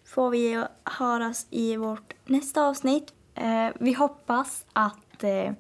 får 0.04 0.30
vi 0.30 0.64
höras 0.84 1.46
i 1.50 1.76
vårt 1.76 2.14
nästa 2.24 2.62
avsnitt. 2.62 3.12
Eh, 3.34 3.68
vi 3.80 3.92
hoppas 3.92 4.64
att 4.72 5.24
eh, 5.24 5.52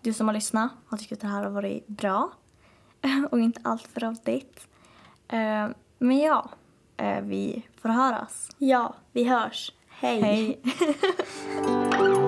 du 0.00 0.12
som 0.12 0.28
har 0.28 0.34
lyssnat 0.34 0.72
har 0.86 0.98
tyckt 0.98 1.12
att 1.12 1.20
det 1.20 1.26
här 1.26 1.42
har 1.42 1.50
varit 1.50 1.86
bra 1.86 2.32
och 3.30 3.40
inte 3.40 3.60
allt 3.64 3.86
för 3.86 4.00
råddigt. 4.00 4.68
Eh, 5.28 5.68
men 5.98 6.18
ja, 6.18 6.50
eh, 6.96 7.20
vi 7.20 7.66
får 7.80 7.88
höras. 7.88 8.50
Ja, 8.58 8.94
vi 9.12 9.24
hörs. 9.24 9.72
Hej. 9.88 10.20
Hej. 10.22 10.62